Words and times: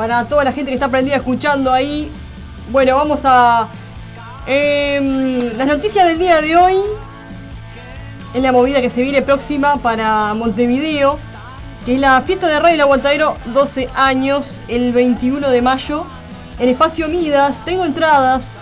Para 0.00 0.24
toda 0.24 0.44
la 0.44 0.52
gente 0.52 0.70
que 0.70 0.76
está 0.76 0.88
prendida 0.88 1.16
escuchando 1.16 1.70
ahí. 1.70 2.10
Bueno, 2.70 2.96
vamos 2.96 3.20
a. 3.26 3.68
em, 4.46 5.38
las 5.58 5.66
noticias 5.66 6.06
del 6.06 6.18
día 6.18 6.40
de 6.40 6.56
hoy. 6.56 6.76
Es 8.32 8.42
la 8.42 8.50
movida 8.50 8.80
que 8.80 8.88
se 8.88 9.02
viene 9.02 9.20
próxima 9.20 9.76
para 9.82 10.32
Montevideo. 10.32 11.18
Que 11.84 11.96
es 11.96 12.00
la 12.00 12.18
fiesta 12.22 12.46
de 12.46 12.58
Radio 12.58 12.76
El 12.76 12.80
Aguantadero 12.80 13.36
12 13.52 13.90
años, 13.94 14.62
el 14.68 14.94
21 14.94 15.50
de 15.50 15.60
mayo. 15.60 16.06
En 16.58 16.70
Espacio 16.70 17.10
Midas. 17.10 17.62
Tengo 17.66 17.84
entradas. 17.84 18.52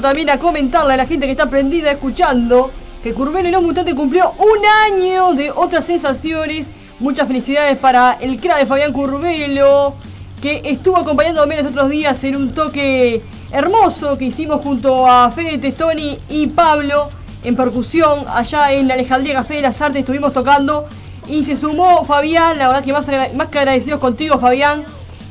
También 0.00 0.28
a 0.28 0.38
comentarle 0.38 0.94
a 0.94 0.96
la 0.98 1.06
gente 1.06 1.26
que 1.26 1.32
está 1.32 1.48
prendida 1.48 1.90
escuchando 1.90 2.70
que 3.02 3.14
Curvelo 3.14 3.48
y 3.48 3.52
los 3.52 3.62
Mutantes 3.62 3.94
cumplió 3.94 4.32
un 4.32 4.58
año 4.92 5.32
de 5.32 5.50
otras 5.50 5.86
sensaciones. 5.86 6.72
Muchas 7.00 7.26
felicidades 7.26 7.78
para 7.78 8.12
el 8.20 8.38
crack 8.38 8.58
de 8.58 8.66
Fabián 8.66 8.92
Curvelo, 8.92 9.94
que 10.42 10.60
estuvo 10.64 10.98
acompañándome 10.98 11.56
los 11.56 11.66
otros 11.66 11.88
días 11.88 12.22
en 12.24 12.36
un 12.36 12.52
toque 12.52 13.22
hermoso 13.50 14.18
que 14.18 14.26
hicimos 14.26 14.60
junto 14.60 15.06
a 15.06 15.30
Fede 15.30 15.58
Testoni 15.58 16.18
y 16.28 16.48
Pablo 16.48 17.10
en 17.42 17.56
percusión 17.56 18.26
allá 18.28 18.72
en 18.72 18.88
la 18.88 18.94
Alejandría 18.94 19.34
Café 19.34 19.54
de 19.54 19.62
las 19.62 19.80
Artes. 19.80 20.00
Estuvimos 20.00 20.32
tocando 20.32 20.86
y 21.26 21.42
se 21.44 21.56
sumó 21.56 22.04
Fabián, 22.04 22.58
la 22.58 22.68
verdad 22.68 22.84
que 22.84 22.92
más, 22.92 23.06
más 23.34 23.48
que 23.48 23.58
agradecidos 23.58 23.98
contigo, 23.98 24.38
Fabián. 24.38 24.84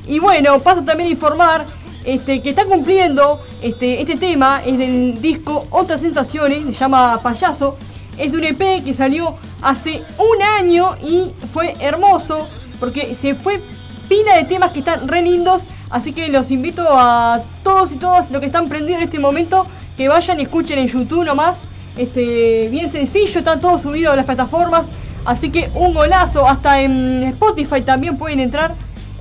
Y 0.07 0.19
bueno, 0.19 0.59
paso 0.59 0.83
también 0.83 1.09
a 1.09 1.11
informar 1.11 1.65
este, 2.05 2.41
que 2.41 2.51
está 2.51 2.65
cumpliendo 2.65 3.41
este, 3.61 4.01
este 4.01 4.15
tema, 4.15 4.61
es 4.65 4.77
del 4.77 5.21
disco 5.21 5.67
Otras 5.71 6.01
Sensaciones, 6.01 6.65
se 6.65 6.73
llama 6.73 7.19
Payaso. 7.21 7.77
Es 8.17 8.31
de 8.31 8.37
un 8.37 8.43
EP 8.45 8.83
que 8.83 8.93
salió 8.93 9.35
hace 9.61 10.01
un 10.17 10.41
año 10.41 10.95
y 11.05 11.31
fue 11.51 11.75
hermoso 11.79 12.47
porque 12.79 13.15
se 13.15 13.35
fue 13.35 13.59
pila 14.07 14.35
de 14.35 14.43
temas 14.45 14.71
que 14.71 14.79
están 14.79 15.07
re 15.07 15.21
lindos. 15.21 15.67
Así 15.89 16.13
que 16.13 16.29
los 16.29 16.51
invito 16.51 16.83
a 16.87 17.41
todos 17.63 17.91
y 17.91 17.97
todas 17.97 18.31
los 18.31 18.39
que 18.39 18.45
están 18.45 18.69
prendidos 18.69 19.01
en 19.01 19.07
este 19.07 19.19
momento 19.19 19.65
que 19.97 20.07
vayan 20.07 20.39
y 20.39 20.43
escuchen 20.43 20.79
en 20.79 20.87
YouTube 20.87 21.25
nomás. 21.25 21.63
Este, 21.97 22.67
bien 22.69 22.89
sencillo, 22.89 23.39
está 23.39 23.59
todo 23.59 23.77
subido 23.79 24.11
a 24.11 24.15
las 24.15 24.25
plataformas. 24.25 24.89
Así 25.25 25.49
que 25.49 25.69
un 25.73 25.93
golazo, 25.93 26.47
hasta 26.47 26.81
en 26.81 27.23
Spotify 27.23 27.81
también 27.81 28.17
pueden 28.17 28.39
entrar. 28.39 28.73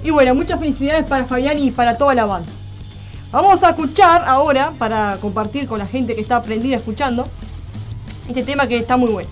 Y 0.03 0.11
bueno, 0.11 0.34
muchas 0.34 0.61
felicidades 0.61 1.05
para 1.06 1.25
Fabián 1.25 1.59
y 1.59 1.71
para 1.71 1.97
toda 1.97 2.15
la 2.15 2.27
banda. 2.27 2.53
Vamos 3.34 3.65
a 3.65 3.71
escuchar 3.71 4.22
ahora, 4.28 4.71
para 4.78 5.17
compartir 5.21 5.67
con 5.67 5.81
la 5.81 5.89
gente 5.89 6.15
que 6.15 6.21
está 6.21 6.41
prendida 6.41 6.77
escuchando, 6.77 7.27
este 8.28 8.45
tema 8.45 8.69
que 8.69 8.77
está 8.77 8.97
muy 8.97 9.11
bueno. 9.11 9.28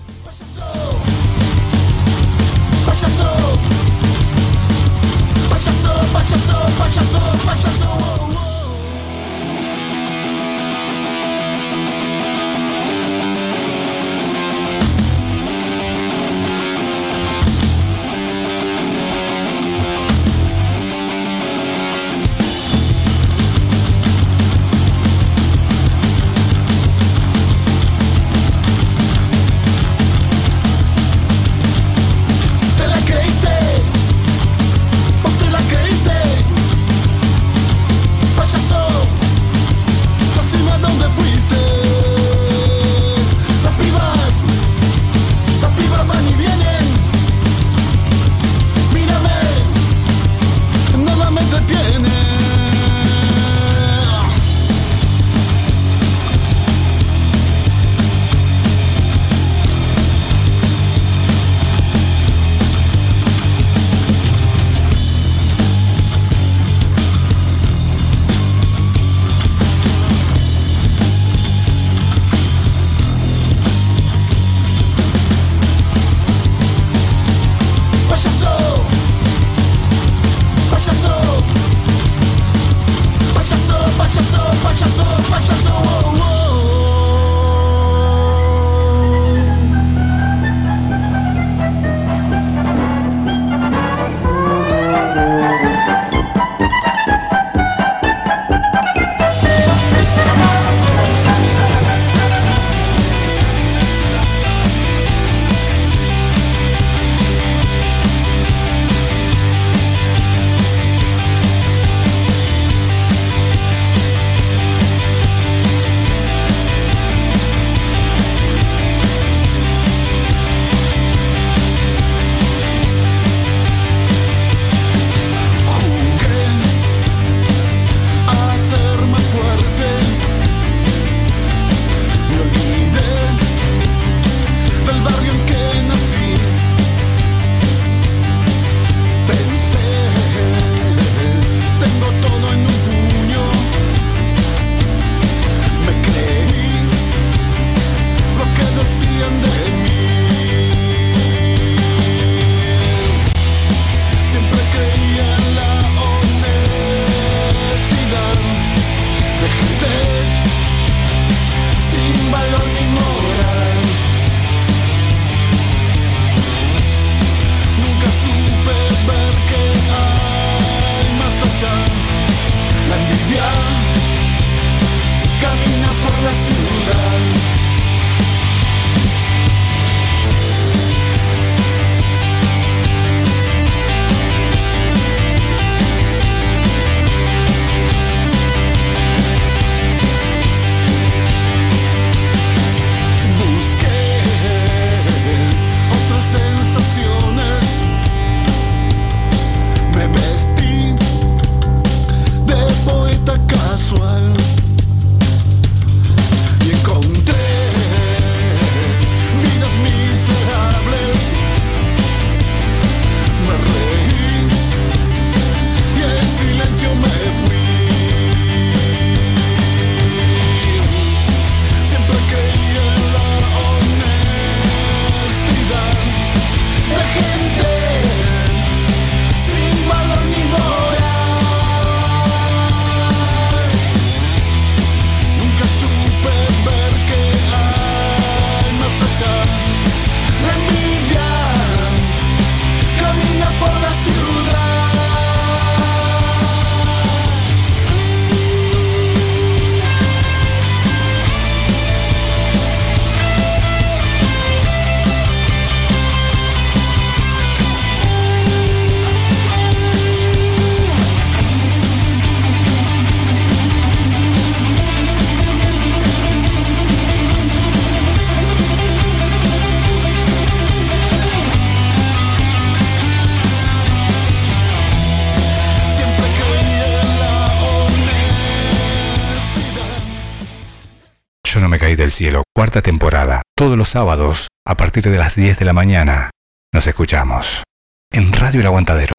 Cielo, 282.13 282.43
cuarta 282.55 282.83
temporada, 282.83 283.41
todos 283.57 283.75
los 283.75 283.89
sábados, 283.89 284.47
a 284.67 284.77
partir 284.77 285.01
de 285.01 285.17
las 285.17 285.35
10 285.35 285.57
de 285.57 285.65
la 285.65 285.73
mañana. 285.73 286.29
Nos 286.71 286.85
escuchamos 286.85 287.63
en 288.11 288.31
Radio 288.31 288.59
El 288.59 288.67
Aguantadero. 288.67 289.13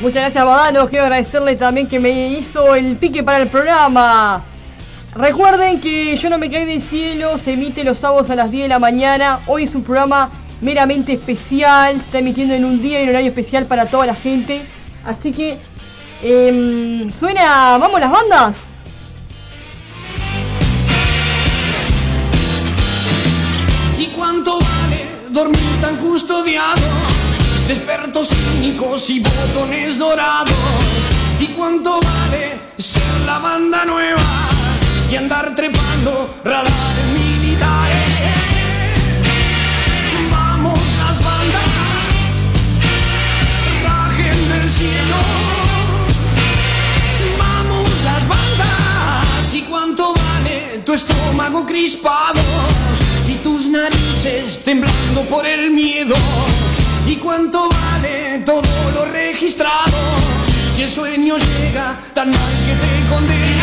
Muchas 0.00 0.22
gracias, 0.22 0.44
Badano. 0.44 0.88
Quiero 0.88 1.04
agradecerle 1.04 1.54
también 1.54 1.86
que 1.86 2.00
me 2.00 2.30
hizo 2.30 2.74
el 2.74 2.96
pique 2.96 3.22
para 3.22 3.38
el 3.38 3.46
programa. 3.46 4.42
Recuerden 5.14 5.80
que 5.80 6.16
Yo 6.16 6.28
no 6.28 6.36
me 6.36 6.50
caí 6.50 6.64
del 6.64 6.80
cielo 6.80 7.38
se 7.38 7.52
emite 7.52 7.84
los 7.84 7.98
sábados 7.98 8.28
a 8.30 8.34
las 8.34 8.50
10 8.50 8.64
de 8.64 8.68
la 8.70 8.80
mañana. 8.80 9.38
Hoy 9.46 9.62
es 9.62 9.74
un 9.76 9.84
programa 9.84 10.32
meramente 10.60 11.12
especial. 11.12 11.94
Se 12.00 12.06
está 12.06 12.18
emitiendo 12.18 12.54
en 12.54 12.64
un 12.64 12.82
día 12.82 12.98
y 13.00 13.04
un 13.04 13.10
horario 13.10 13.28
especial 13.28 13.66
para 13.66 13.86
toda 13.86 14.04
la 14.04 14.16
gente. 14.16 14.66
Así 15.04 15.30
que 15.30 15.58
em, 16.22 17.12
suena. 17.12 17.78
¿Vamos 17.78 18.00
las 18.00 18.10
bandas? 18.10 18.76
¿Y 23.98 24.06
cuánto 24.06 24.58
vale 24.58 25.06
dormir 25.30 25.80
tan 25.80 25.96
custodiado? 25.96 26.82
Despertos 27.66 28.28
cínicos 28.28 29.10
y 29.10 29.20
botones 29.20 29.98
dorados. 29.98 30.54
¿Y 31.40 31.46
cuánto 31.48 32.00
vale 32.00 32.60
ser 32.78 33.20
la 33.26 33.38
banda 33.38 33.84
nueva 33.84 34.48
y 35.10 35.16
andar 35.16 35.54
trepando 35.54 36.36
radares 36.44 37.06
militares? 37.12 37.91
Por 55.32 55.46
el 55.46 55.70
miedo? 55.70 56.14
¿Y 57.06 57.16
cuánto 57.16 57.70
vale 57.70 58.42
todo 58.44 58.90
lo 58.92 59.06
registrado? 59.06 59.96
Si 60.76 60.82
el 60.82 60.90
sueño 60.90 61.36
llega 61.38 61.98
tan 62.12 62.30
mal 62.30 62.52
que 62.66 62.74
te 62.74 63.08
condena. 63.08 63.61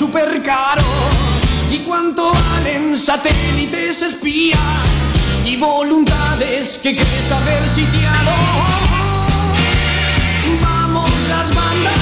Super 0.00 0.42
caro? 0.42 0.82
¿Y 1.70 1.80
cuánto 1.80 2.32
valen 2.32 2.96
satélites 2.96 4.00
espías 4.00 4.58
y 5.44 5.58
voluntades 5.58 6.80
que 6.82 6.94
crees 6.94 7.30
haber 7.30 7.68
sitiado? 7.68 8.32
Vamos 10.62 11.10
las 11.28 11.54
bandas, 11.54 11.92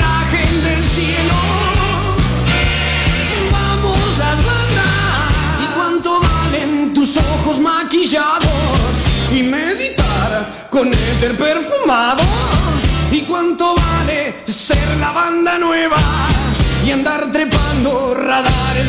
rajen 0.00 0.64
del 0.64 0.84
cielo. 0.84 1.38
Vamos 3.52 4.18
las 4.18 4.38
bandas. 4.50 5.32
¿Y 5.62 5.66
cuánto 5.76 6.20
valen 6.20 6.94
tus 6.94 7.16
ojos 7.16 7.60
maquillados 7.60 8.90
y 9.32 9.40
meditar 9.44 10.68
con 10.68 10.92
éter 10.92 11.36
perfumado? 11.36 12.24
¿Y 13.12 13.20
cuánto 13.20 13.76
vale 13.76 14.15
ser 14.15 14.15
la 15.06 15.12
banda 15.12 15.56
nueva 15.56 15.98
y 16.84 16.90
andar 16.90 17.30
trepando 17.30 18.12
radares 18.12 18.86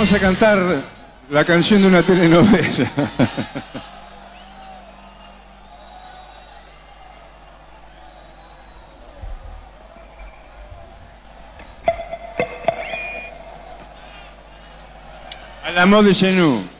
Vamos 0.00 0.14
a 0.14 0.18
cantar 0.18 0.58
la 1.28 1.44
canción 1.44 1.82
de 1.82 1.88
una 1.88 2.02
telenovela. 2.02 2.90
A 15.62 15.70
la 15.70 15.84
mode 15.84 16.08
de 16.08 16.14
chez 16.14 16.34
nous. 16.34 16.79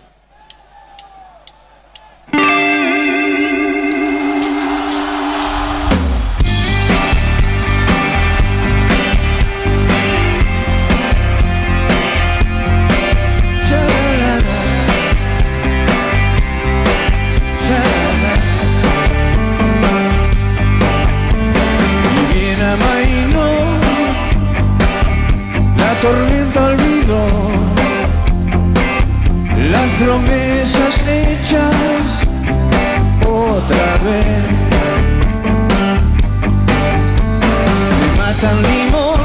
promesas 30.00 30.94
hechas 31.06 32.20
otra 33.26 33.98
vez. 34.04 34.44
Me 38.00 38.18
matan 38.18 38.62
limón. 38.62 39.19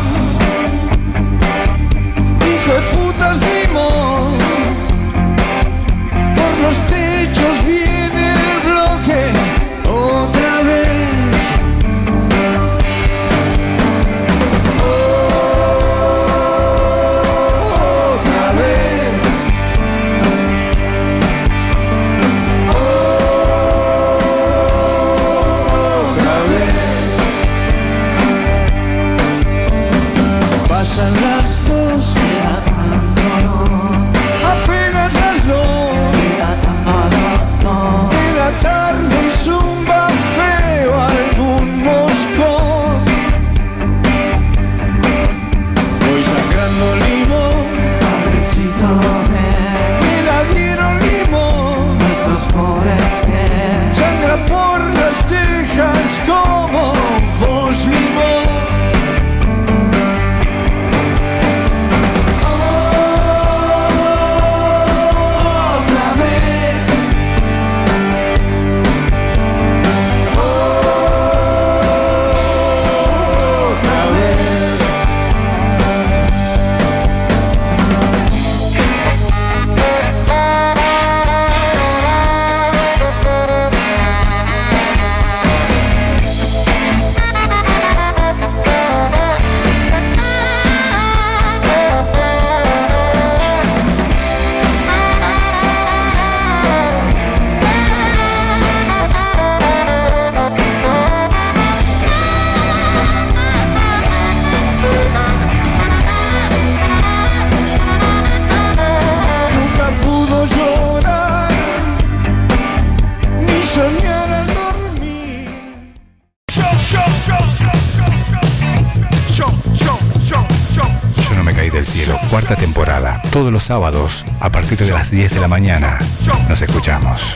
Todos 123.35 123.51
los 123.51 123.63
sábados, 123.63 124.25
a 124.39 124.49
partir 124.49 124.77
de 124.77 124.91
las 124.91 125.11
10 125.11 125.33
de 125.33 125.41
la 125.41 125.49
mañana, 125.49 125.99
nos 126.47 126.61
escuchamos 126.61 127.35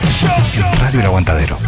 en 0.56 0.80
Radio 0.80 1.00
El 1.00 1.04
Aguantadero. 1.04 1.58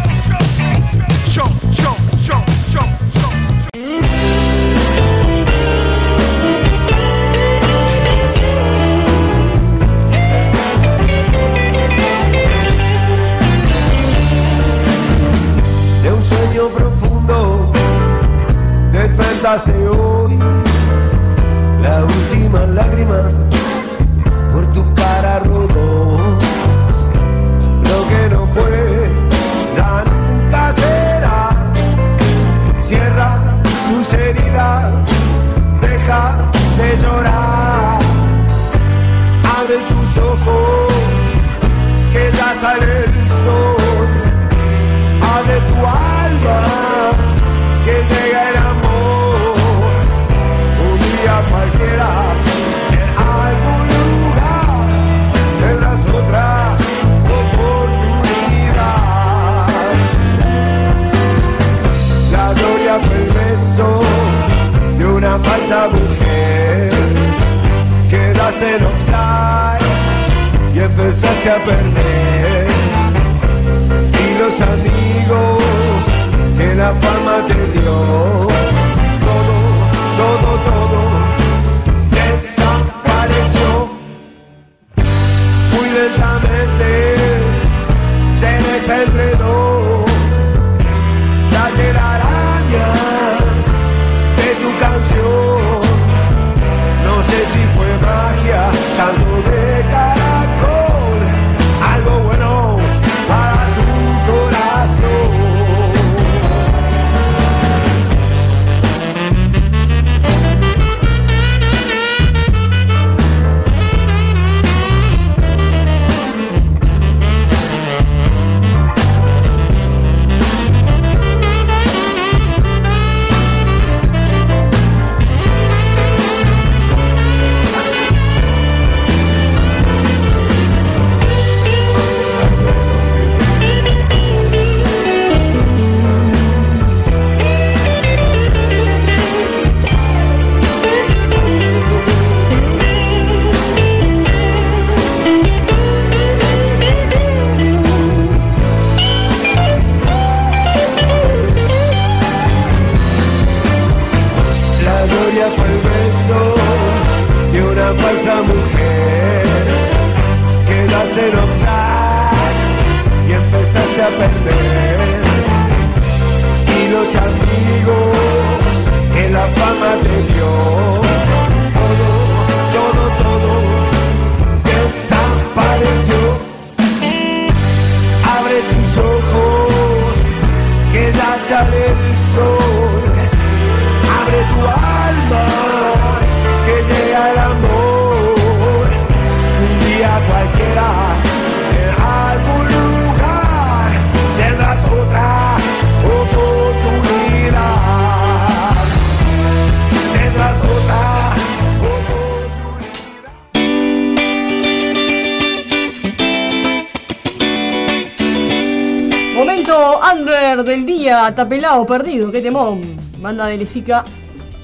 Tapelado 211.31 211.87
Perdido, 211.87 212.33
qué 212.33 212.41
temón. 212.43 212.83
Banda 213.21 213.47
de 213.47 213.57
Lesica. 213.57 214.05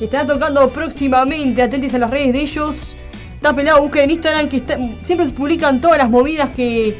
Estará 0.01 0.27
tocando 0.27 0.69
próximamente, 0.71 1.63
atentis 1.63 1.95
a 1.95 1.99
las 1.99 2.11
redes 2.11 2.33
de 2.33 2.41
ellos. 2.41 2.97
Tapelado, 3.41 3.83
busquen 3.83 4.05
en 4.05 4.11
Instagram 4.11 4.49
que 4.49 4.57
está, 4.59 4.77
siempre 5.03 5.29
publican 5.29 5.81
todas 5.81 5.99
las 5.99 6.11
movidas 6.11 6.51
que. 6.51 6.99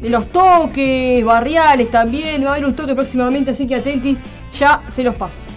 De 0.00 0.10
los 0.10 0.30
toques, 0.30 1.24
barriales 1.24 1.90
también. 1.90 2.44
Va 2.44 2.48
a 2.48 2.52
haber 2.52 2.66
un 2.66 2.74
toque 2.74 2.94
próximamente, 2.94 3.50
así 3.50 3.66
que 3.66 3.76
atentis, 3.76 4.18
ya 4.52 4.82
se 4.88 5.02
los 5.02 5.14
paso. 5.14 5.48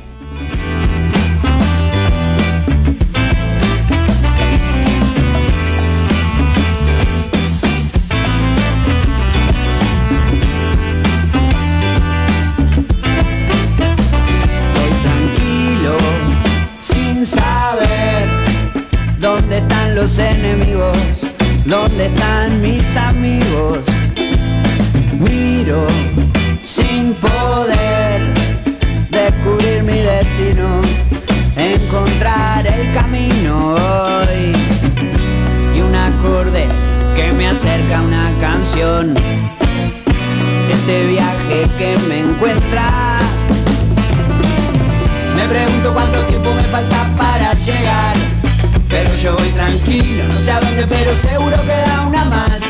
Dónde 21.67 22.05
están 22.05 22.61
mis 22.61 22.95
amigos. 22.95 23.79
Miro 25.19 25.85
sin 26.63 27.13
poder 27.15 28.21
descubrir 29.09 29.83
mi 29.83 29.99
destino, 29.99 30.81
encontrar 31.55 32.65
el 32.65 32.93
camino 32.93 33.75
hoy 33.75 34.53
y 35.75 35.81
un 35.81 35.93
acorde 35.93 36.67
que 37.15 37.31
me 37.33 37.47
acerca 37.47 37.99
a 37.99 38.01
una 38.01 38.31
canción. 38.39 39.13
Este 40.71 41.07
viaje 41.07 41.67
que 41.77 41.97
me 42.07 42.19
encuentra 42.19 43.19
me 45.35 45.47
pregunto 45.47 45.93
cuánto 45.93 46.19
tiempo 46.27 46.53
me 46.53 46.63
falta 46.63 47.09
para 47.17 47.53
llegar. 47.53 48.16
Yo 49.27 49.35
voy 49.35 49.49
tranquilo, 49.49 50.23
no 50.23 50.39
sé 50.39 50.51
a 50.53 50.61
dónde, 50.61 50.87
pero 50.87 51.13
seguro 51.15 51.61
queda 51.63 52.05
una 52.07 52.23
más. 52.23 52.61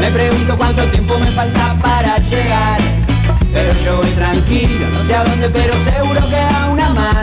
Me 0.00 0.10
pregunto 0.10 0.58
cuánto 0.58 0.84
tiempo 0.86 1.20
me 1.20 1.30
falta 1.30 1.76
para 1.80 2.18
llegar. 2.18 2.80
Pero 3.52 3.72
yo 3.84 3.98
voy 3.98 4.10
tranquilo, 4.10 4.88
no 4.92 5.04
sé 5.06 5.14
a 5.14 5.22
dónde, 5.22 5.48
pero 5.50 5.74
seguro 5.84 6.20
queda 6.28 6.68
una 6.72 6.88
más. 6.88 7.21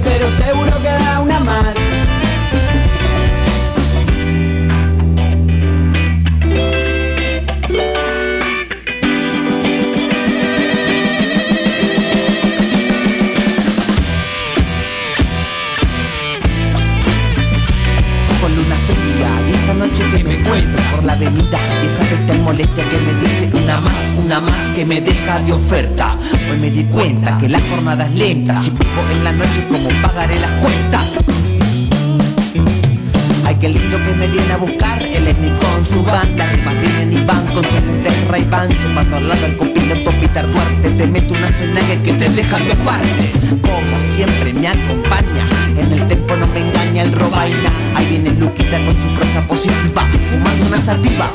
Pero 0.00 0.28
seguro 0.32 0.72
queda 0.82 0.95
lenta 28.16 28.56
si 28.62 28.70
vivo 28.70 29.02
en 29.12 29.24
la 29.24 29.32
noche 29.32 29.62
como 29.68 29.90
pagaré 30.00 30.40
las 30.40 30.50
cuentas 30.52 31.04
Ay, 33.44 33.54
qué 33.60 33.68
lindo 33.68 33.96
que 33.98 34.12
me 34.18 34.26
viene 34.26 34.52
a 34.52 34.56
buscar. 34.56 35.00
Él 35.00 35.28
es 35.28 35.38
mi 35.38 35.50
con 35.50 35.84
su 35.84 36.02
banda 36.02 36.46
Rimas 36.46 36.80
vienen 36.80 37.12
y 37.12 37.24
van 37.24 37.46
con 37.54 37.62
sus 37.62 37.74
lentes 37.74 38.28
ray 38.28 38.44
van 38.50 38.76
Sumando 38.76 39.18
al 39.18 39.28
lado 39.28 39.46
al 39.46 39.56
copiloto 39.56 40.10
Peter 40.20 40.50
Duarte. 40.50 40.90
Te 40.90 41.06
meto 41.06 41.32
una 41.32 41.48
cenague 41.52 42.02
que 42.02 42.12
te 42.14 42.28
deja 42.30 42.58
de 42.58 42.74
partes 42.74 43.30
Como 43.62 44.00
siempre 44.16 44.52
me 44.52 44.66
acompaña. 44.66 45.44
En 45.78 45.92
el 45.92 46.08
tempo 46.08 46.34
no 46.34 46.48
me 46.48 46.58
engaña 46.58 47.02
el 47.02 47.12
robaina. 47.12 47.70
Ahí 47.94 48.06
viene 48.06 48.32
Luquita 48.32 48.84
con 48.84 48.96
su 48.96 49.08
prosa 49.14 49.46
positiva 49.46 50.08
Fumando 50.30 50.66
una 50.66 50.82
sativa. 50.82 51.30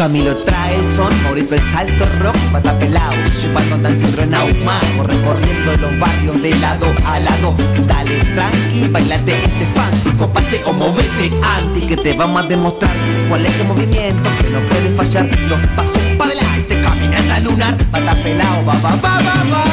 Camilo 0.00 0.34
trae 0.38 0.76
el 0.76 0.96
son, 0.96 1.22
Maurito 1.22 1.54
el 1.54 1.60
salto 1.60 2.06
rock, 2.22 2.36
pata 2.52 2.78
pelao, 2.78 3.12
llevando 3.40 3.76
tan 3.78 3.98
filtro 3.98 4.22
en 4.22 4.34
ahumado, 4.34 5.04
recorriendo 5.06 5.76
los 5.76 5.98
barrios 5.98 6.42
de 6.42 6.54
lado 6.56 6.86
a 7.06 7.18
lado. 7.20 7.54
Dale 7.86 8.16
tranqui, 8.34 8.88
bailate 8.90 9.42
este 9.42 9.66
funky, 9.74 10.16
copate 10.16 10.60
o 10.66 10.72
movete 10.72 11.30
anti, 11.56 11.86
que 11.86 11.96
te 11.96 12.12
vamos 12.14 12.42
a 12.42 12.46
demostrar 12.46 12.92
cuál 13.28 13.46
es 13.46 13.60
el 13.60 13.66
movimiento 13.66 14.28
que 14.38 14.50
no 14.50 14.60
puede 14.68 14.88
fallar. 14.90 15.26
Los 15.48 15.60
pasos 15.76 16.02
para 16.18 16.30
adelante, 16.30 16.80
caminata 16.80 17.40
lunar, 17.40 17.76
pata 17.90 18.14
pelao, 18.22 18.64
va, 18.66 18.74
va, 18.74 18.90
va, 18.96 19.20
va, 19.20 19.44
va. 19.52 19.64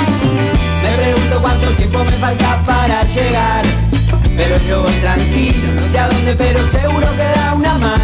Me 0.83 0.91
pregunto 0.97 1.41
cuánto 1.41 1.69
tiempo 1.71 2.03
me 2.03 2.11
falta 2.11 2.61
para 2.65 3.03
llegar. 3.03 3.65
Pero 4.35 4.57
yo 4.67 4.83
voy 4.83 4.93
tranquilo, 4.93 5.73
no 5.73 5.81
sé 5.81 5.97
a 5.97 6.07
dónde, 6.09 6.35
pero 6.35 6.59
seguro 6.69 7.07
queda 7.15 7.53
una 7.55 7.73
más. 7.79 7.96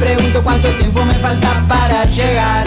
Me 0.00 0.06
pregunto 0.06 0.42
cuánto 0.42 0.68
tiempo 0.76 1.04
me 1.04 1.12
falta 1.16 1.62
para 1.68 2.04
llegar. 2.06 2.66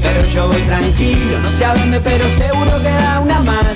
Pero 0.00 0.24
yo 0.26 0.46
voy 0.46 0.62
tranquilo, 0.62 1.40
no 1.40 1.50
sé 1.50 1.64
a 1.64 1.74
dónde, 1.74 2.00
pero 2.00 2.24
seguro 2.28 2.80
queda 2.80 3.18
una 3.18 3.40
más. 3.40 3.66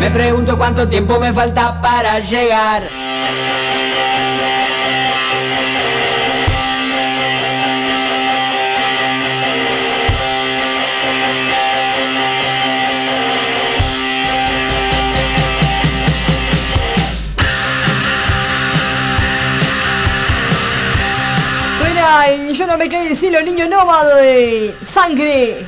Me 0.00 0.10
pregunto 0.10 0.56
cuánto 0.56 0.88
tiempo 0.88 1.20
me 1.20 1.30
falta 1.30 1.78
para 1.82 2.20
llegar. 2.20 2.82
No 22.66 22.78
me 22.78 22.88
caí 22.88 23.08
del 23.08 23.16
cielo, 23.16 23.42
niño 23.42 23.68
nómado 23.68 24.16
de 24.16 24.74
sangre. 24.82 25.66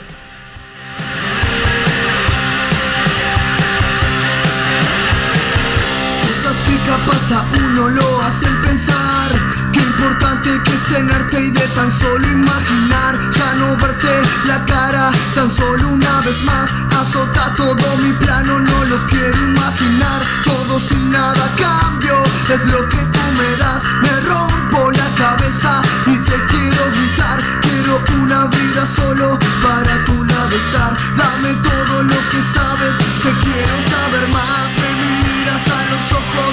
Cosas 6.23 6.57
que 6.63 6.77
capaz 6.89 7.33
a 7.33 7.67
uno 7.67 7.89
lo 7.91 8.23
hacen 8.23 8.63
pensar 8.63 9.66
importante 9.97 10.51
que 10.65 10.75
es 10.75 10.85
tenerte 10.89 11.41
y 11.41 11.51
de 11.51 11.67
tan 11.69 11.91
solo 11.91 12.27
imaginar 12.29 13.19
Ya 13.35 13.55
no 13.55 13.77
verte 13.77 14.23
la 14.45 14.65
cara 14.67 15.11
tan 15.35 15.51
solo 15.51 15.89
una 15.89 16.21
vez 16.21 16.43
más 16.45 16.71
Azota 17.01 17.55
todo 17.57 17.97
mi 17.99 18.13
plano, 18.13 18.59
no 18.61 18.85
lo 18.85 19.07
quiero 19.07 19.37
imaginar 19.37 20.21
Todo 20.45 20.79
sin 20.79 21.11
nada 21.11 21.51
cambio 21.57 22.23
es 22.49 22.65
lo 22.67 22.89
que 22.89 22.99
tú 22.99 23.25
me 23.39 23.57
das 23.57 23.83
Me 24.03 24.21
rompo 24.21 24.91
la 24.93 25.09
cabeza 25.17 25.83
y 26.07 26.17
te 26.29 26.37
quiero 26.47 26.83
gritar 26.93 27.39
Quiero 27.63 28.03
una 28.23 28.47
vida 28.47 28.85
solo 28.85 29.39
para 29.63 30.05
tu 30.05 30.25
lado 30.25 30.57
estar 30.57 30.97
Dame 31.17 31.55
todo 31.63 32.03
lo 32.03 32.19
que 32.31 32.41
sabes, 32.55 32.95
te 33.23 33.33
quiero 33.45 33.77
saber 33.93 34.29
más 34.29 34.67
Me 34.81 34.91
miras 35.03 35.65
a 35.67 35.81
los 35.91 36.13
ojos, 36.21 36.53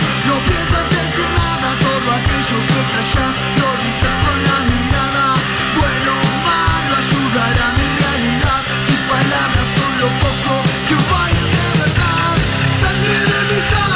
lo 3.04 3.70
dichas 3.84 4.16
con 4.24 4.38
la 4.48 4.58
mirada. 4.72 5.36
Bueno, 5.76 6.12
mando 6.48 6.96
a 6.96 7.00
ayudar 7.00 7.56
a 7.66 7.70
mi 7.78 7.88
realidad. 8.00 8.62
Tus 8.88 9.02
palabras 9.12 9.68
son 9.78 9.92
lo 10.00 10.08
poco 10.24 10.54
que 10.88 10.96
un 10.96 11.06
vaya 11.12 11.46
de 11.56 11.68
verdad. 11.80 12.36
Sangre 12.82 13.20
de 13.32 13.56
mi. 13.56 13.93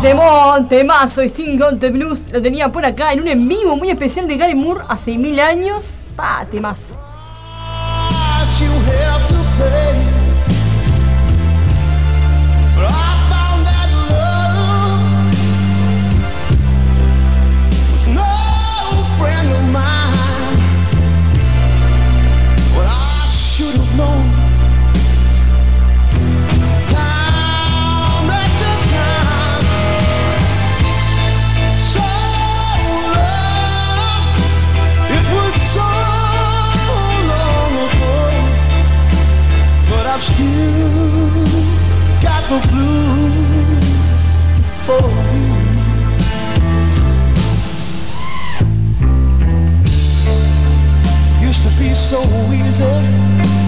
Temón! 0.00 0.68
Temazo, 0.68 1.22
Sting 1.22 1.60
on 1.62 1.78
the 1.78 1.90
Blues. 1.90 2.30
Lo 2.32 2.40
tenía 2.40 2.70
por 2.70 2.84
acá 2.84 3.12
en 3.12 3.20
un 3.20 3.28
en 3.28 3.48
vivo 3.48 3.76
muy 3.76 3.90
especial 3.90 4.26
de 4.26 4.36
Gary 4.36 4.54
Moore 4.54 4.84
hace 4.88 5.16
mil 5.18 5.38
años. 5.38 6.02
¡Ah, 6.16 6.44
temazo! 6.50 7.09
So 52.22 52.52
easy 52.52 53.59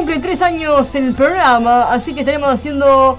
cumple 0.00 0.18
tres 0.18 0.40
años 0.40 0.94
el 0.94 1.14
programa, 1.14 1.92
así 1.92 2.14
que 2.14 2.20
estaremos 2.20 2.48
haciendo 2.48 3.18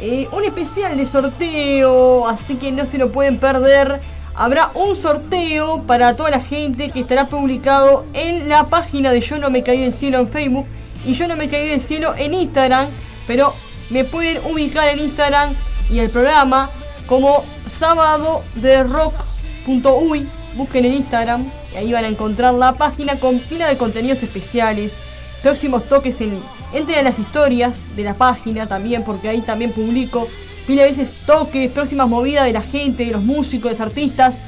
eh, 0.00 0.28
un 0.30 0.44
especial 0.44 0.96
de 0.96 1.04
sorteo, 1.04 2.28
así 2.28 2.54
que 2.54 2.70
no 2.70 2.86
se 2.86 2.98
lo 2.98 3.10
pueden 3.10 3.38
perder. 3.38 4.00
Habrá 4.36 4.70
un 4.74 4.94
sorteo 4.94 5.82
para 5.88 6.14
toda 6.14 6.30
la 6.30 6.38
gente 6.38 6.90
que 6.90 7.00
estará 7.00 7.28
publicado 7.28 8.04
en 8.14 8.48
la 8.48 8.68
página 8.68 9.10
de 9.10 9.20
Yo 9.20 9.38
No 9.38 9.50
Me 9.50 9.64
Caí 9.64 9.80
del 9.80 9.92
Cielo 9.92 10.20
en 10.20 10.28
Facebook 10.28 10.66
y 11.04 11.14
Yo 11.14 11.26
No 11.26 11.34
Me 11.34 11.48
Caí 11.48 11.66
del 11.66 11.80
Cielo 11.80 12.14
en 12.16 12.32
Instagram, 12.32 12.90
pero 13.26 13.52
me 13.90 14.04
pueden 14.04 14.38
ubicar 14.44 14.88
en 14.88 15.00
Instagram 15.00 15.56
y 15.90 15.98
el 15.98 16.10
programa 16.10 16.70
como 17.08 17.42
sábado 17.66 18.44
de 18.54 18.84
rock.uy. 18.84 20.28
Busquen 20.54 20.84
en 20.84 20.94
Instagram 20.94 21.50
y 21.74 21.76
ahí 21.76 21.92
van 21.92 22.04
a 22.04 22.08
encontrar 22.08 22.54
la 22.54 22.74
página 22.74 23.18
con 23.18 23.40
pila 23.40 23.66
de 23.66 23.76
contenidos 23.76 24.22
especiales, 24.22 24.92
próximos 25.42 25.88
toques 25.88 26.20
en. 26.20 26.40
Entren 26.72 27.00
a 27.00 27.02
las 27.02 27.18
historias 27.18 27.96
de 27.96 28.04
la 28.04 28.14
página 28.14 28.66
también, 28.66 29.02
porque 29.02 29.28
ahí 29.28 29.40
también 29.40 29.72
publico 29.72 30.28
de 30.76 30.84
veces 30.84 31.22
toques, 31.26 31.70
próximas 31.70 32.08
movidas 32.08 32.44
de 32.44 32.52
la 32.52 32.62
gente, 32.62 33.04
de 33.04 33.12
los 33.12 33.22
músicos, 33.22 33.72
de 33.72 33.78
los 33.78 33.80
artistas. 33.80 34.40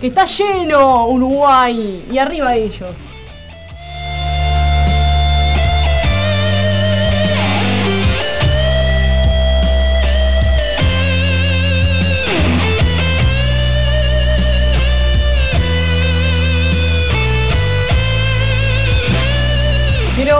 Que 0.00 0.08
está 0.08 0.24
lleno 0.24 1.08
Uruguay 1.08 2.04
y 2.12 2.18
arriba 2.18 2.54
ellos. 2.54 2.96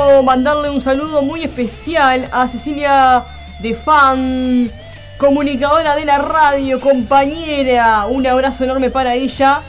Quiero 0.05 0.23
mandarle 0.23 0.69
un 0.69 0.83
saludo 0.83 1.23
muy 1.23 1.45
especial 1.45 2.29
a 2.31 2.47
Cecilia 2.47 3.25
de 3.61 3.73
Fan, 3.73 4.71
comunicadora 5.17 5.97
de 5.97 6.05
la 6.05 6.19
radio, 6.19 6.79
compañera. 6.79 8.05
Un 8.07 8.27
abrazo 8.27 8.65
enorme 8.65 8.91
para 8.91 9.15
ella, 9.15 9.63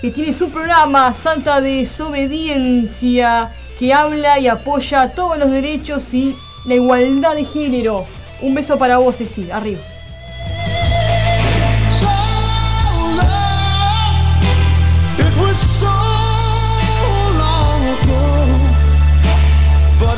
que 0.00 0.12
tiene 0.12 0.32
su 0.32 0.50
programa 0.50 1.12
Santa 1.12 1.60
Desobediencia, 1.60 3.50
que 3.76 3.92
habla 3.92 4.38
y 4.38 4.46
apoya 4.46 5.12
todos 5.12 5.38
los 5.38 5.50
derechos 5.50 6.14
y 6.14 6.36
la 6.66 6.76
igualdad 6.76 7.34
de 7.34 7.44
género. 7.44 8.06
Un 8.42 8.54
beso 8.54 8.78
para 8.78 8.98
vos, 8.98 9.16
Cecilia. 9.16 9.56
Arriba. 9.56 9.80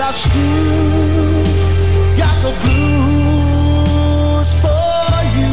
I've 0.08 0.14
still 0.14 1.42
got 2.16 2.36
the 2.44 2.52
blues 2.62 4.50
for 4.62 5.10
you. 5.36 5.52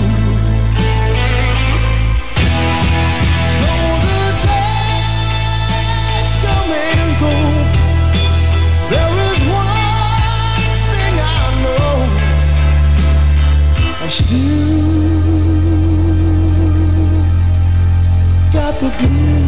Though 3.63 3.98
the 4.06 4.26
days 4.46 6.30
come 6.44 6.70
and 6.70 7.10
go, 7.24 7.34
there 8.92 9.16
is 9.32 9.39
one 9.50 10.70
thing 10.88 11.16
I 11.18 11.46
know. 11.63 11.98
I 14.04 14.08
still 14.08 14.86
got 18.54 18.74
the 18.80 18.89
blues 19.00 19.43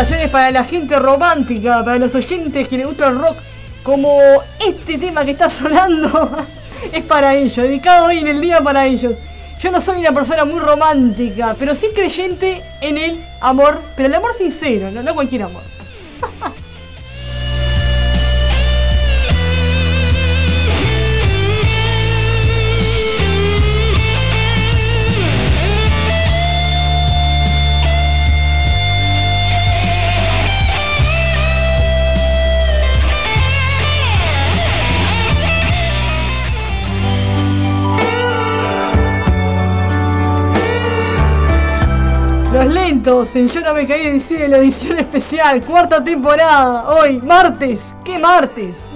Para 0.00 0.50
la 0.50 0.64
gente 0.64 0.98
romántica, 0.98 1.84
para 1.84 1.98
los 1.98 2.14
oyentes 2.14 2.66
que 2.68 2.78
les 2.78 2.86
gusta 2.86 3.08
el 3.08 3.18
rock, 3.18 3.36
como 3.82 4.18
este 4.58 4.96
tema 4.96 5.26
que 5.26 5.32
está 5.32 5.46
sonando 5.46 6.30
es 6.92 7.04
para 7.04 7.34
ellos, 7.34 7.58
dedicado 7.58 8.06
hoy 8.06 8.20
en 8.20 8.28
el 8.28 8.40
día 8.40 8.62
para 8.62 8.86
ellos. 8.86 9.12
Yo 9.60 9.70
no 9.70 9.78
soy 9.78 10.00
una 10.00 10.12
persona 10.12 10.46
muy 10.46 10.58
romántica, 10.58 11.54
pero 11.58 11.74
sí 11.74 11.88
creyente 11.94 12.62
en 12.80 12.96
el 12.96 13.22
amor, 13.42 13.78
pero 13.94 14.08
el 14.08 14.14
amor 14.14 14.32
sincero, 14.32 14.90
no 14.90 15.14
cualquier 15.14 15.42
amor. 15.42 15.62
en 43.36 43.48
Yo 43.48 43.60
no 43.60 43.74
me 43.74 43.86
caí 43.86 44.04
del 44.06 44.20
cielo, 44.20 44.56
edición 44.56 44.98
especial, 44.98 45.64
cuarta 45.64 46.02
temporada, 46.02 46.88
hoy, 46.88 47.20
martes, 47.20 47.94
¿qué 48.04 48.18
martes? 48.18 48.88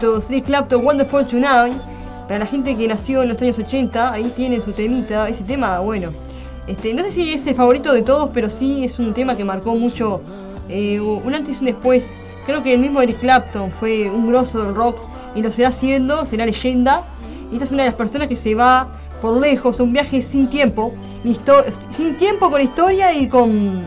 Tarde 0.00 0.26
de 0.28 0.42
Clapton, 0.42 0.84
Wonderful 0.84 1.26
Tonight. 1.26 1.74
Para 2.26 2.40
la 2.40 2.46
gente 2.46 2.76
que 2.76 2.88
nació 2.88 3.22
en 3.22 3.28
los 3.28 3.42
años 3.42 3.58
80, 3.58 4.12
ahí 4.12 4.32
tiene 4.34 4.60
su 4.60 4.72
temita. 4.72 5.28
Ese 5.28 5.44
tema, 5.44 5.80
bueno, 5.80 6.10
este, 6.66 6.94
no 6.94 7.02
sé 7.02 7.10
si 7.10 7.32
es 7.32 7.46
el 7.46 7.54
favorito 7.54 7.92
de 7.92 8.02
todos, 8.02 8.30
pero 8.32 8.48
sí 8.50 8.84
es 8.84 8.98
un 8.98 9.12
tema 9.12 9.36
que 9.36 9.44
marcó 9.44 9.74
mucho 9.74 10.22
eh, 10.68 11.00
un 11.00 11.34
antes 11.34 11.56
y 11.56 11.58
un 11.60 11.66
después. 11.66 12.12
Creo 12.46 12.62
que 12.62 12.74
el 12.74 12.80
mismo 12.80 13.02
Eric 13.02 13.20
Clapton 13.20 13.70
fue 13.70 14.10
un 14.10 14.26
grosso 14.26 14.64
del 14.64 14.74
rock 14.74 14.98
y 15.34 15.42
lo 15.42 15.50
será 15.50 15.70
siendo, 15.70 16.24
será 16.24 16.46
leyenda. 16.46 17.04
Y 17.50 17.54
esta 17.54 17.64
es 17.64 17.70
una 17.72 17.82
de 17.82 17.90
las 17.90 17.96
personas 17.96 18.28
que 18.28 18.36
se 18.36 18.54
va 18.54 18.88
por 19.20 19.36
lejos, 19.36 19.80
un 19.80 19.92
viaje 19.92 20.22
sin 20.22 20.48
tiempo, 20.48 20.94
sin 21.90 22.16
tiempo 22.16 22.50
con 22.50 22.60
historia 22.60 23.12
y 23.12 23.28
con... 23.28 23.82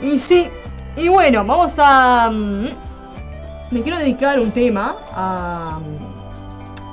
Y 0.00 0.18
sí, 0.18 0.46
y 0.96 1.08
bueno, 1.08 1.44
vamos 1.44 1.74
a... 1.78 2.30
Me 3.74 3.82
quiero 3.82 3.98
dedicar 3.98 4.38
un 4.38 4.52
tema 4.52 4.94
a, 5.12 5.80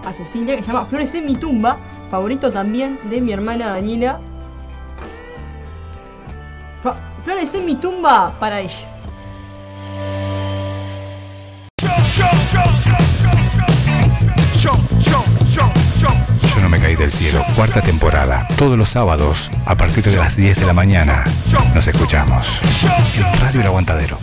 a 0.03 0.13
Cecilia 0.13 0.55
que 0.55 0.63
se 0.63 0.71
llama 0.71 0.87
Flores 0.87 1.13
en 1.13 1.27
mi 1.27 1.35
tumba, 1.35 1.77
favorito 2.09 2.51
también 2.51 2.97
de 3.07 3.21
mi 3.21 3.31
hermana 3.31 3.67
Daniela. 3.67 4.19
Flores 7.23 7.53
en 7.53 7.65
mi 7.67 7.75
tumba 7.75 8.33
para 8.39 8.61
ella. 8.61 8.89
Yo 16.55 16.61
no 16.61 16.67
me 16.67 16.79
caí 16.79 16.95
del 16.95 17.11
cielo, 17.11 17.45
cuarta 17.55 17.83
temporada, 17.83 18.47
todos 18.57 18.75
los 18.75 18.89
sábados, 18.89 19.51
a 19.67 19.75
partir 19.77 20.03
de 20.03 20.15
las 20.15 20.35
10 20.35 20.61
de 20.61 20.65
la 20.65 20.73
mañana. 20.73 21.25
Nos 21.75 21.87
escuchamos. 21.87 22.59
En 23.15 23.39
Radio 23.39 23.61
El 23.61 23.67
Aguantadero. 23.67 24.17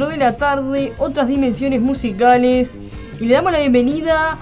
4 0.00 0.08
de 0.08 0.16
la 0.16 0.36
tarde, 0.36 0.94
otras 0.96 1.28
dimensiones 1.28 1.82
musicales. 1.82 2.78
Y 3.20 3.26
le 3.26 3.34
damos 3.34 3.52
la 3.52 3.58
bienvenida 3.58 4.38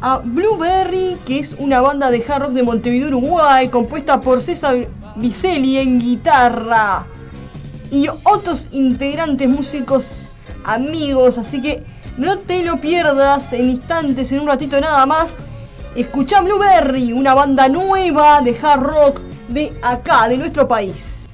a 0.00 0.18
Blueberry, 0.24 1.16
que 1.26 1.38
es 1.40 1.54
una 1.58 1.82
banda 1.82 2.10
de 2.10 2.24
hard 2.26 2.44
rock 2.44 2.52
de 2.52 2.62
Montevideo, 2.62 3.08
Uruguay, 3.08 3.68
compuesta 3.68 4.22
por 4.22 4.40
César 4.40 4.88
Vicelli 5.16 5.76
en 5.76 6.00
guitarra. 6.00 7.04
Y 7.90 8.06
otros 8.22 8.68
integrantes 8.72 9.46
músicos 9.46 10.30
amigos, 10.64 11.36
así 11.36 11.60
que 11.60 11.82
no 12.16 12.38
te 12.38 12.62
lo 12.62 12.80
pierdas 12.80 13.52
en 13.52 13.68
instantes, 13.68 14.32
en 14.32 14.40
un 14.40 14.46
ratito 14.46 14.80
nada 14.80 15.04
más. 15.04 15.40
Escucha 15.94 16.40
Blueberry, 16.40 17.12
una 17.12 17.34
banda 17.34 17.68
nueva 17.68 18.40
de 18.40 18.56
hard 18.62 18.80
rock 18.80 19.20
de 19.48 19.70
acá, 19.82 20.30
de 20.30 20.38
nuestro 20.38 20.66
país. 20.66 21.26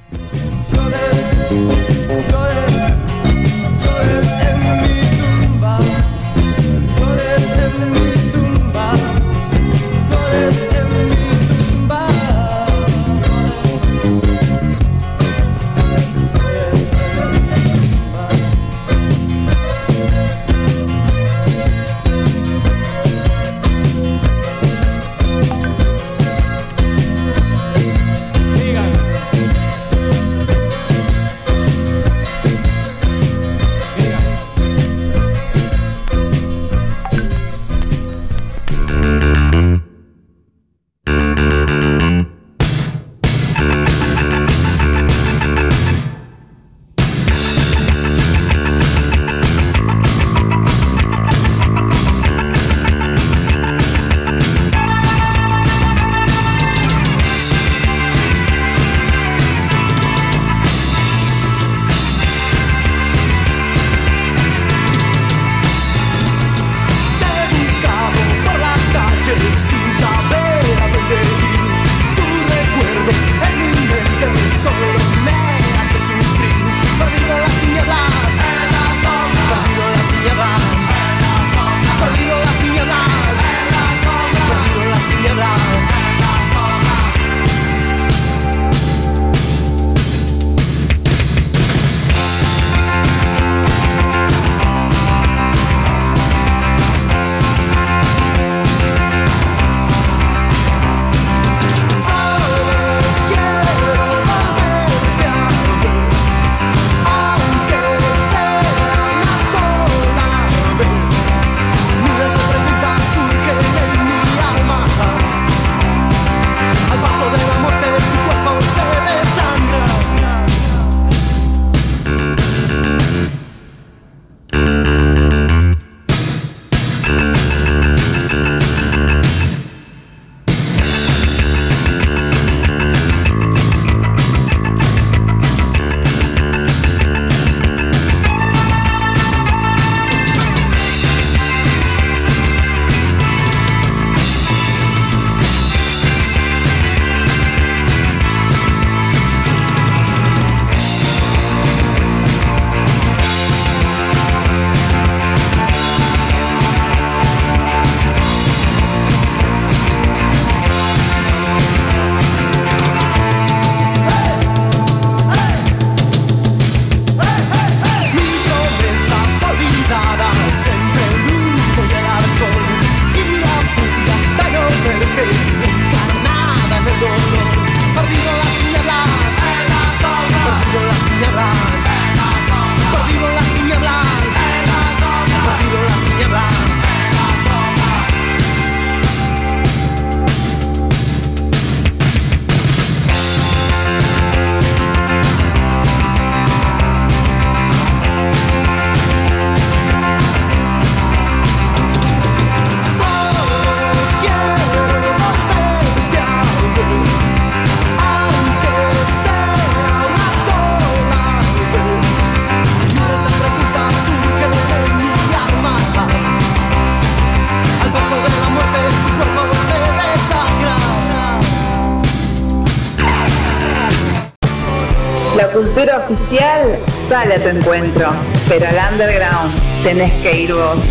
sale 227.21 227.35
a 227.35 227.39
tu 227.39 227.49
encuentro, 227.49 228.09
pero 228.49 228.67
al 228.67 228.93
underground 228.93 229.53
tenés 229.83 230.11
que 230.23 230.41
ir 230.41 230.53
vos. 230.53 230.90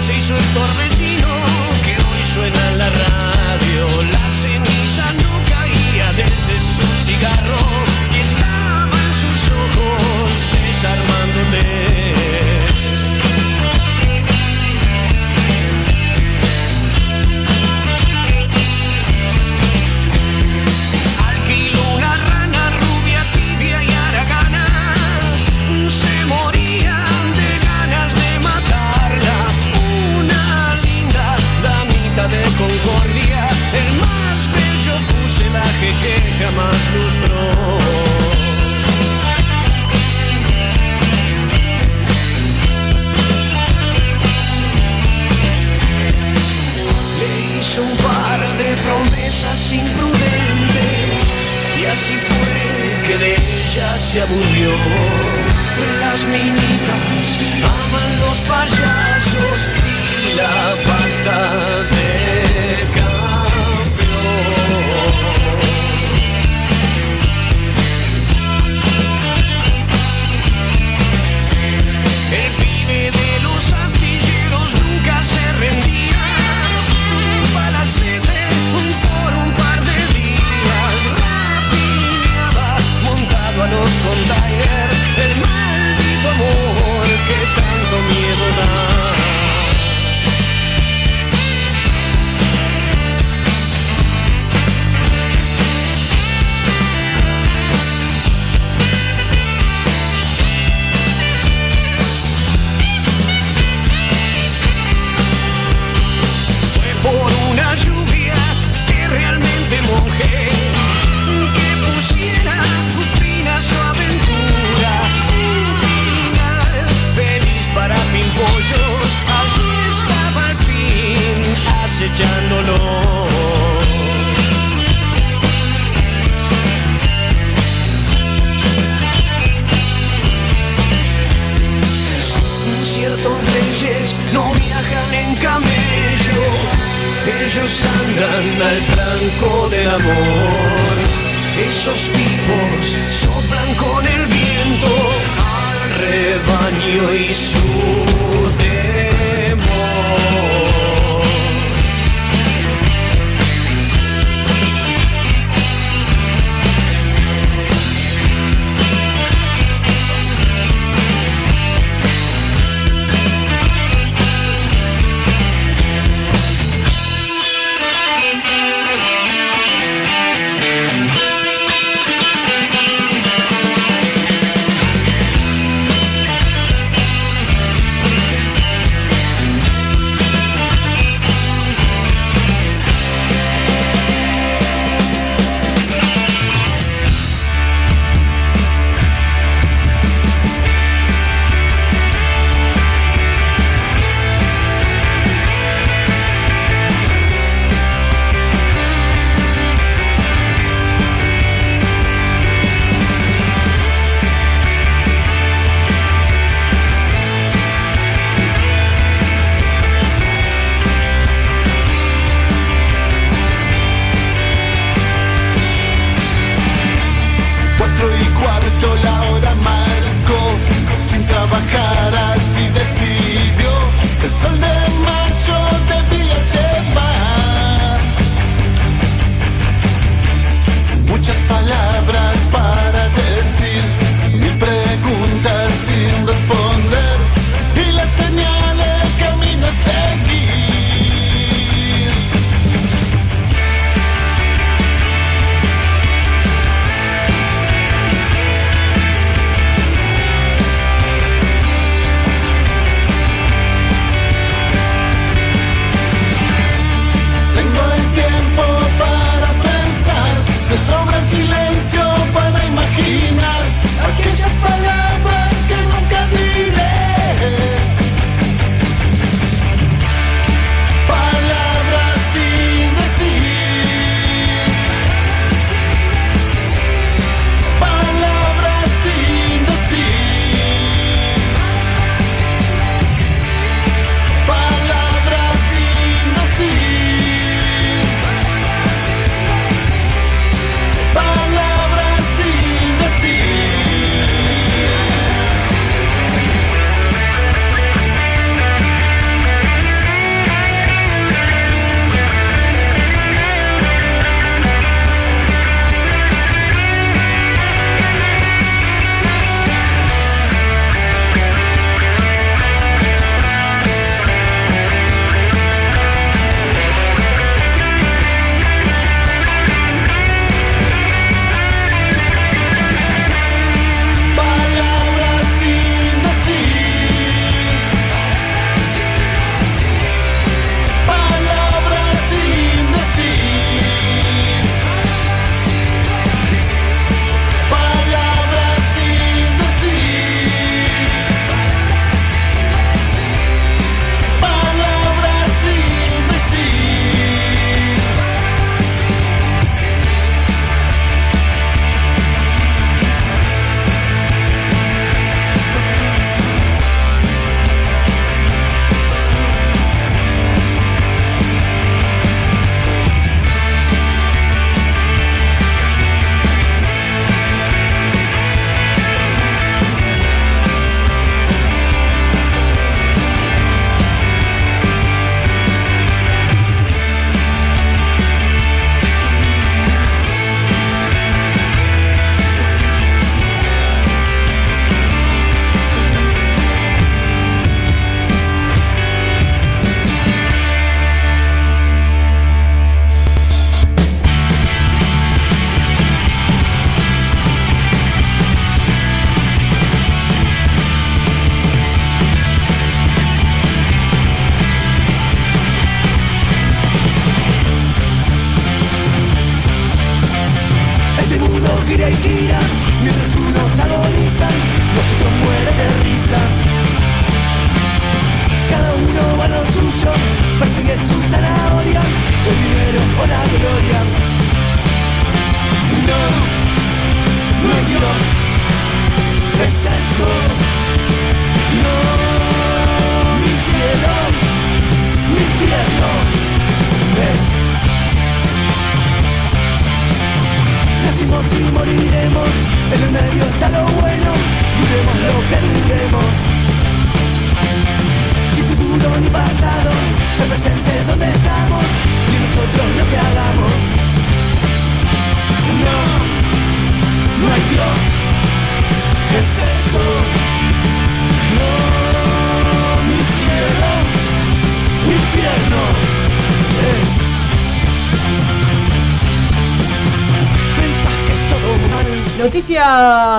se 0.00 0.16
hizo 0.16 0.36
el. 0.36 0.97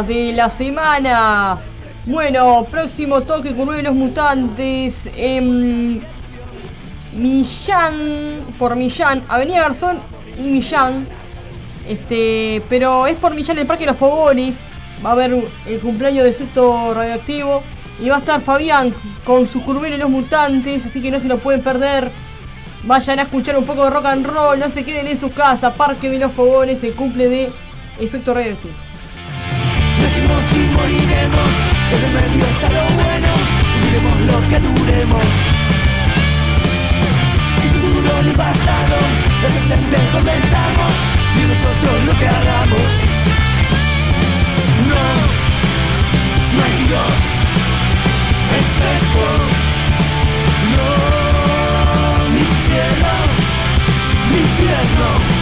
de 0.03 0.33
la 0.33 0.49
semana. 0.49 1.57
Bueno, 2.05 2.65
próximo 2.69 3.21
toque 3.21 3.55
con 3.55 3.69
de 3.69 3.83
los 3.83 3.93
mutantes. 3.93 5.09
En 5.15 6.01
Millán, 7.13 7.93
por 8.57 8.75
Millán, 8.75 9.23
Avenida 9.27 9.61
Garzón 9.61 9.99
y 10.37 10.49
Millán. 10.49 11.07
Este, 11.87 12.61
pero 12.69 13.07
es 13.07 13.15
por 13.15 13.33
Millán 13.33 13.59
el 13.59 13.67
Parque 13.67 13.85
de 13.85 13.91
los 13.91 13.97
Fogones. 13.97 14.67
Va 15.05 15.09
a 15.09 15.13
haber 15.13 15.47
el 15.65 15.79
cumpleaños 15.79 16.23
de 16.23 16.29
efecto 16.29 16.93
radioactivo. 16.93 17.63
Y 17.99 18.09
va 18.09 18.15
a 18.15 18.19
estar 18.19 18.41
Fabián 18.41 18.93
con 19.25 19.47
su 19.47 19.61
curbero 19.63 19.95
y 19.95 19.99
los 19.99 20.09
mutantes. 20.09 20.85
Así 20.85 21.01
que 21.01 21.11
no 21.11 21.19
se 21.19 21.27
lo 21.27 21.39
pueden 21.39 21.61
perder. 21.61 22.09
Vayan 22.83 23.19
a 23.19 23.23
escuchar 23.23 23.57
un 23.57 23.65
poco 23.65 23.83
de 23.83 23.89
rock 23.89 24.05
and 24.05 24.25
roll. 24.25 24.57
No 24.57 24.69
se 24.69 24.83
queden 24.83 25.07
en 25.07 25.19
su 25.19 25.31
casa. 25.31 25.73
Parque 25.73 26.09
de 26.09 26.19
los 26.19 26.31
Fogones. 26.31 26.83
El 26.83 26.93
cumple 26.93 27.27
de 27.27 27.51
efecto 27.99 28.33
radioactivo 28.33 28.73
moriremos, 30.89 31.51
en 31.93 32.03
el 32.03 32.11
medio 32.13 32.45
está 32.45 32.69
lo 32.69 32.83
bueno, 33.03 33.29
viviremos 33.75 34.19
lo 34.29 34.37
que 34.49 34.59
duremos. 34.59 35.25
Sin 37.61 37.71
futuro 37.73 38.23
ni 38.23 38.31
pasado, 38.33 38.97
el 39.45 39.51
presente 39.53 39.97
comentamos, 40.11 40.91
y 41.35 41.41
nosotros 41.51 41.95
lo 42.05 42.13
que 42.19 42.27
hagamos. 42.27 42.89
No, 44.89 45.05
no 46.55 46.63
hay 46.63 46.75
Dios, 46.87 47.15
es 48.57 48.69
esto. 48.95 49.25
No, 50.75 50.89
mi 52.33 52.45
cielo, 52.61 53.13
mi 54.31 54.37
infierno. 54.39 55.38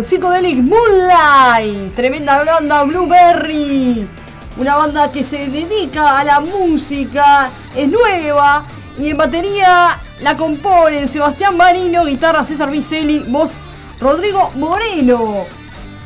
Con 0.00 0.04
Psychedelic 0.04 0.62
Moonlight, 0.62 1.94
tremenda 1.94 2.42
banda 2.42 2.84
Blueberry, 2.84 4.08
una 4.56 4.76
banda 4.76 5.12
que 5.12 5.22
se 5.22 5.48
dedica 5.48 6.18
a 6.18 6.24
la 6.24 6.40
música, 6.40 7.50
es 7.76 7.86
nueva 7.86 8.64
y 8.98 9.10
en 9.10 9.18
batería 9.18 10.00
la 10.20 10.38
componen 10.38 11.06
Sebastián 11.06 11.54
Marino, 11.58 12.06
guitarra 12.06 12.46
César 12.46 12.70
Vicelli, 12.70 13.26
voz 13.28 13.52
Rodrigo 14.00 14.50
Moreno. 14.54 15.44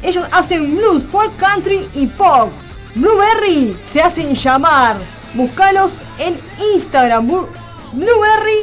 Ellos 0.03 0.27
hacen 0.33 0.77
blues, 0.77 1.05
folk, 1.05 1.37
country 1.37 1.89
y 1.95 2.09
pop. 2.09 2.51
Blueberry 2.97 3.77
se 3.81 4.03
hacen 4.03 4.35
llamar. 4.35 4.97
Búscalos 5.35 6.03
en 6.19 6.37
Instagram. 6.75 7.27
Blueberry. 7.93 8.59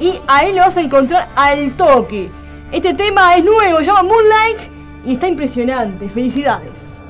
Y 0.00 0.20
ahí 0.26 0.52
lo 0.52 0.60
vas 0.60 0.76
a 0.76 0.82
encontrar 0.82 1.28
al 1.34 1.72
toque. 1.76 2.43
Este 2.74 2.92
tema 2.92 3.36
es 3.36 3.44
nuevo, 3.44 3.78
se 3.78 3.84
llama 3.84 4.02
Moonlight 4.02 4.58
y 5.06 5.12
está 5.12 5.28
impresionante. 5.28 6.08
Felicidades. 6.08 7.00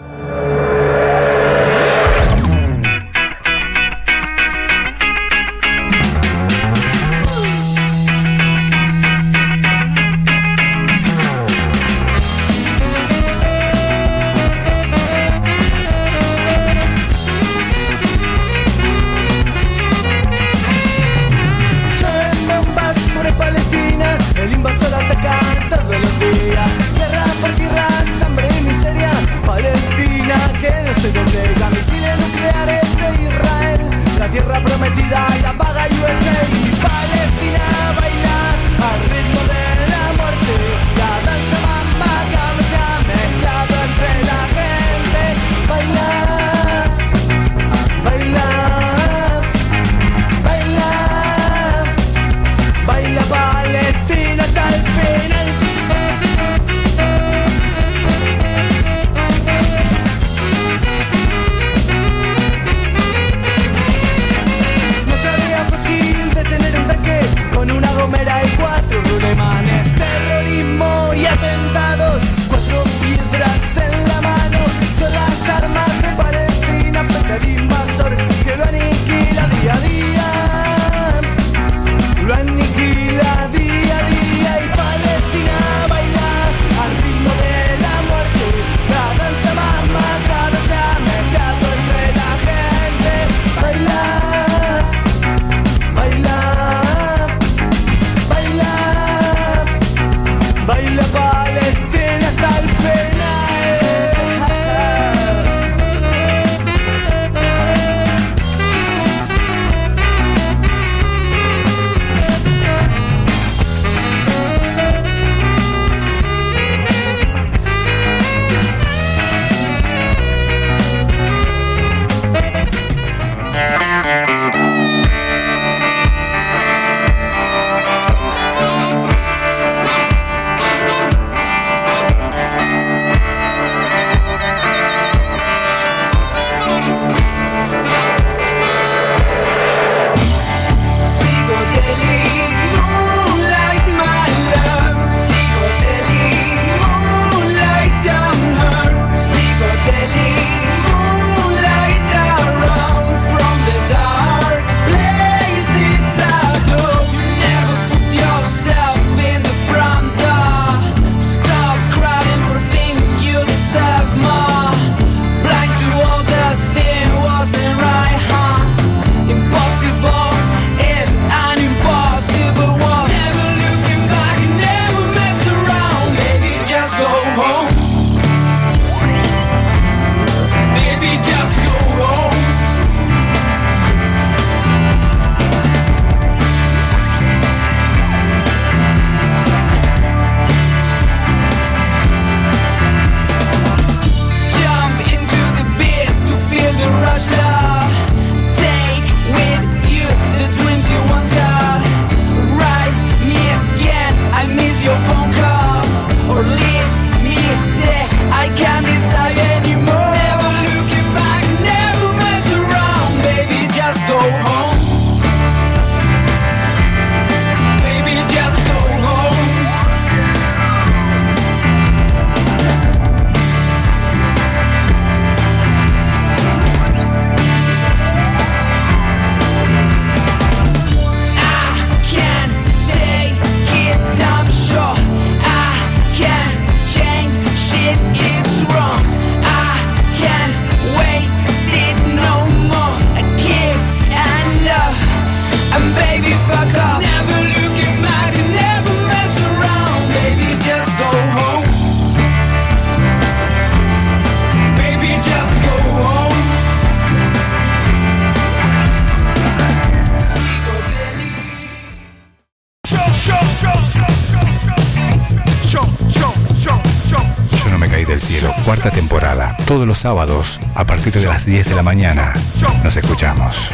sábados 270.04 270.60
a 270.74 270.84
partir 270.84 271.14
de 271.14 271.24
las 271.24 271.46
10 271.46 271.70
de 271.70 271.74
la 271.74 271.82
mañana. 271.82 272.34
Nos 272.82 272.94
escuchamos. 272.94 273.70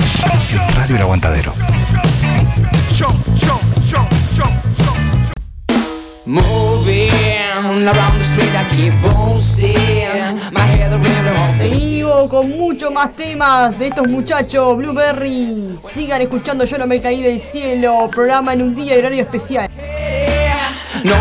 Radio 0.76 0.94
El 0.94 1.02
Aguantadero. 1.02 1.52
Seguimos 11.58 12.28
con 12.28 12.48
mucho 12.50 12.92
más 12.92 13.16
temas 13.16 13.76
de 13.76 13.88
estos 13.88 14.06
muchachos 14.06 14.76
Blueberry. 14.76 15.74
Sigan 15.78 16.22
escuchando 16.22 16.64
Yo 16.64 16.78
no 16.78 16.86
me 16.86 17.00
caí 17.00 17.22
del 17.22 17.40
cielo, 17.40 18.08
programa 18.08 18.52
en 18.52 18.62
un 18.62 18.76
día 18.76 18.94
y 18.94 19.00
horario 19.00 19.22
especial. 19.24 19.68
No 21.02 21.16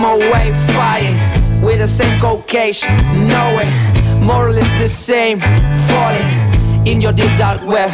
my 0.00 0.16
way 0.16 0.50
flying 0.72 1.14
with 1.62 1.78
the 1.78 1.86
same 1.86 2.18
vocation, 2.20 2.96
knowing 3.28 3.70
more 4.24 4.48
or 4.48 4.52
less 4.52 4.80
the 4.80 4.88
same, 4.88 5.40
falling 5.88 6.86
in 6.86 7.02
your 7.02 7.12
deep 7.12 7.30
dark 7.36 7.62
web. 7.66 7.90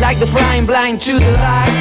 Like 0.00 0.18
the 0.18 0.26
flying 0.26 0.64
blind 0.64 1.02
to 1.02 1.18
the 1.18 1.32
light, 1.32 1.76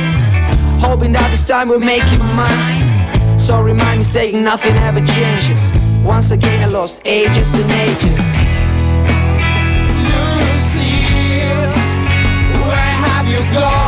hoping 0.81 1.14
that 1.14 1.31
this 1.31 1.41
time 1.41 1.69
will 1.69 1.80
make 1.80 2.03
it 2.11 2.19
mine. 2.19 3.39
Sorry, 3.39 3.73
my 3.73 3.95
mistake, 3.95 4.34
nothing 4.34 4.76
ever 4.77 4.99
changes. 4.99 5.72
Once 6.03 6.31
again, 6.31 6.61
I 6.61 6.65
lost 6.65 7.02
ages 7.06 7.53
and 7.56 7.72
ages. 7.72 8.19
Lucy, 10.03 10.99
where 12.68 12.95
have 13.07 13.27
you 13.30 13.39
gone? 13.57 13.84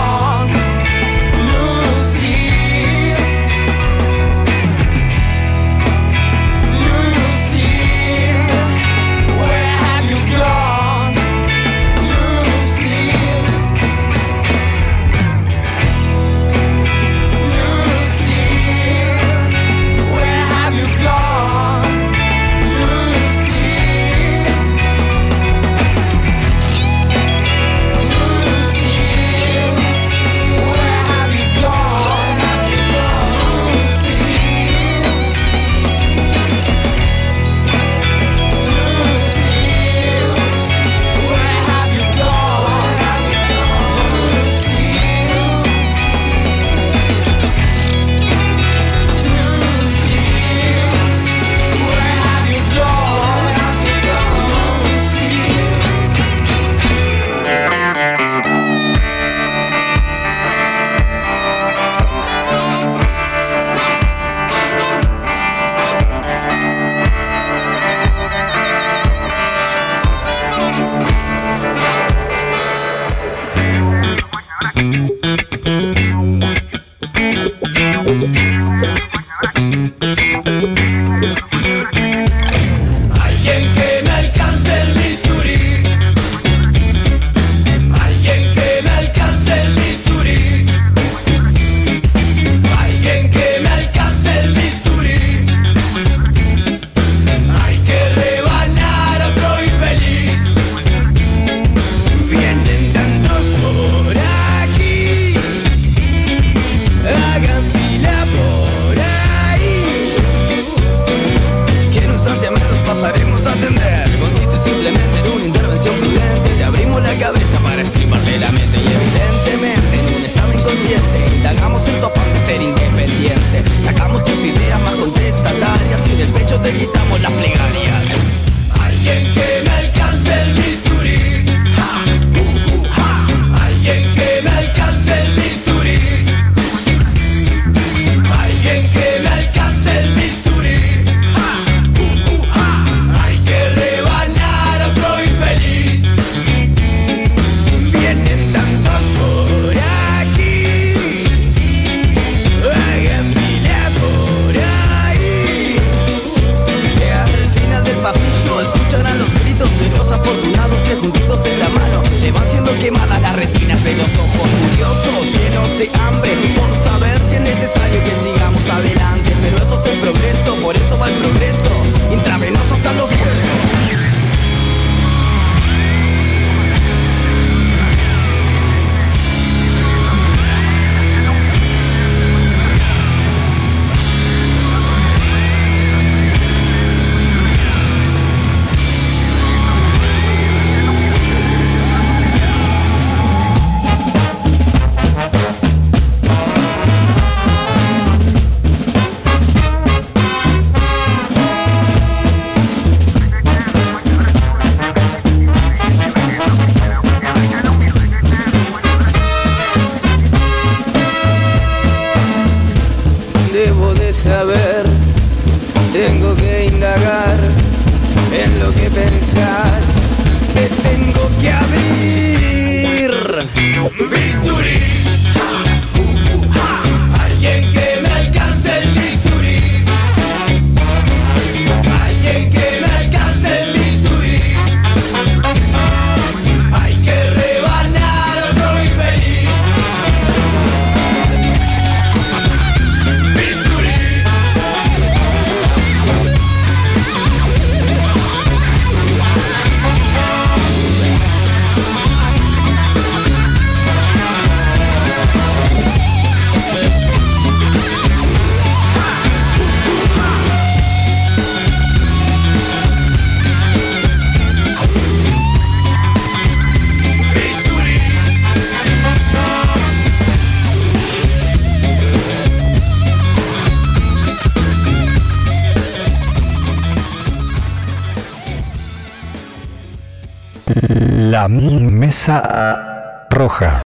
Mesa 281.47 283.27
Roja. 283.29 283.86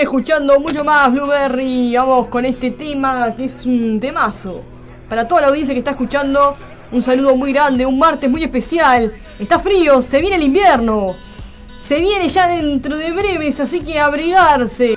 Escuchando 0.00 0.58
mucho 0.58 0.82
más 0.82 1.12
Blueberry. 1.12 1.94
Vamos 1.96 2.28
con 2.28 2.44
este 2.44 2.70
tema 2.70 3.34
que 3.36 3.44
es 3.44 3.66
un 3.66 4.00
temazo. 4.00 4.62
Para 5.08 5.28
toda 5.28 5.42
la 5.42 5.48
audiencia 5.48 5.74
que 5.74 5.80
está 5.80 5.90
escuchando, 5.90 6.56
un 6.90 7.02
saludo 7.02 7.36
muy 7.36 7.52
grande, 7.52 7.84
un 7.84 7.98
martes 7.98 8.30
muy 8.30 8.42
especial. 8.42 9.12
Está 9.38 9.58
frío, 9.58 10.00
se 10.00 10.20
viene 10.20 10.36
el 10.36 10.44
invierno. 10.44 11.14
Se 11.82 12.00
viene 12.00 12.28
ya 12.28 12.46
dentro 12.46 12.96
de 12.96 13.12
breves, 13.12 13.60
así 13.60 13.80
que 13.80 13.98
abrigarse. 13.98 14.96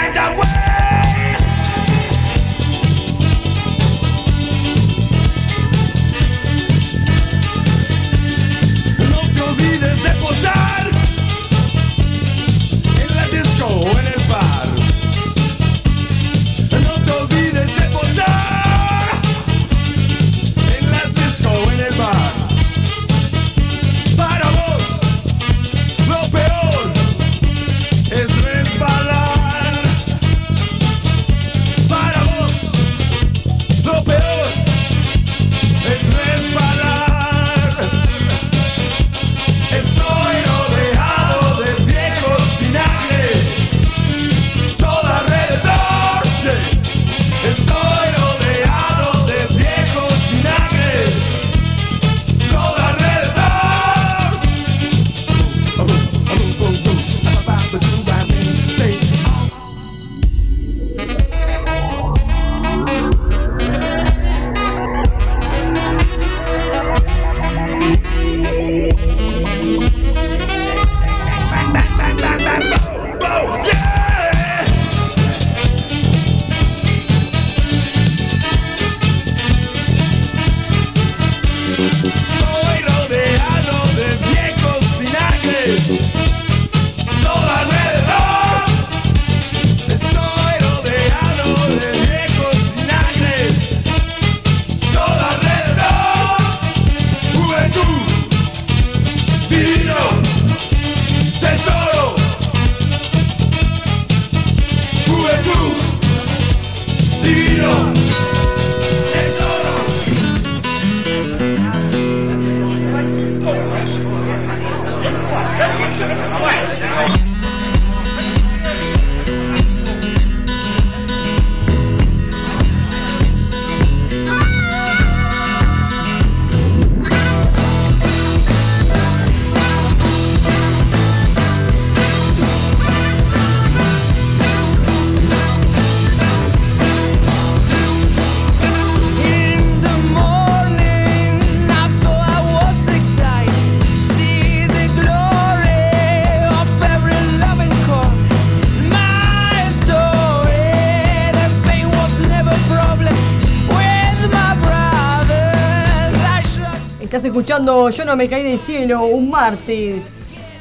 escuchando 157.41 157.89
Yo 157.89 158.05
no 158.05 158.15
me 158.15 158.29
caí 158.29 158.43
del 158.43 158.59
cielo 158.59 159.03
un 159.03 159.31
martes. 159.31 160.03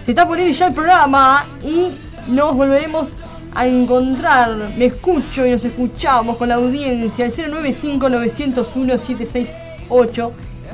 Se 0.01 0.13
está 0.13 0.27
poniendo 0.27 0.57
ya 0.57 0.69
el 0.69 0.73
programa 0.73 1.45
y 1.63 1.91
nos 2.27 2.57
volveremos 2.57 3.21
a 3.55 3.67
encontrar. 3.67 4.73
Me 4.79 4.87
escucho 4.87 5.45
y 5.45 5.51
nos 5.51 5.63
escuchamos 5.63 6.39
con 6.39 6.49
la 6.49 6.55
audiencia 6.55 7.27
al 7.27 7.33
095-901-768 7.33 10.31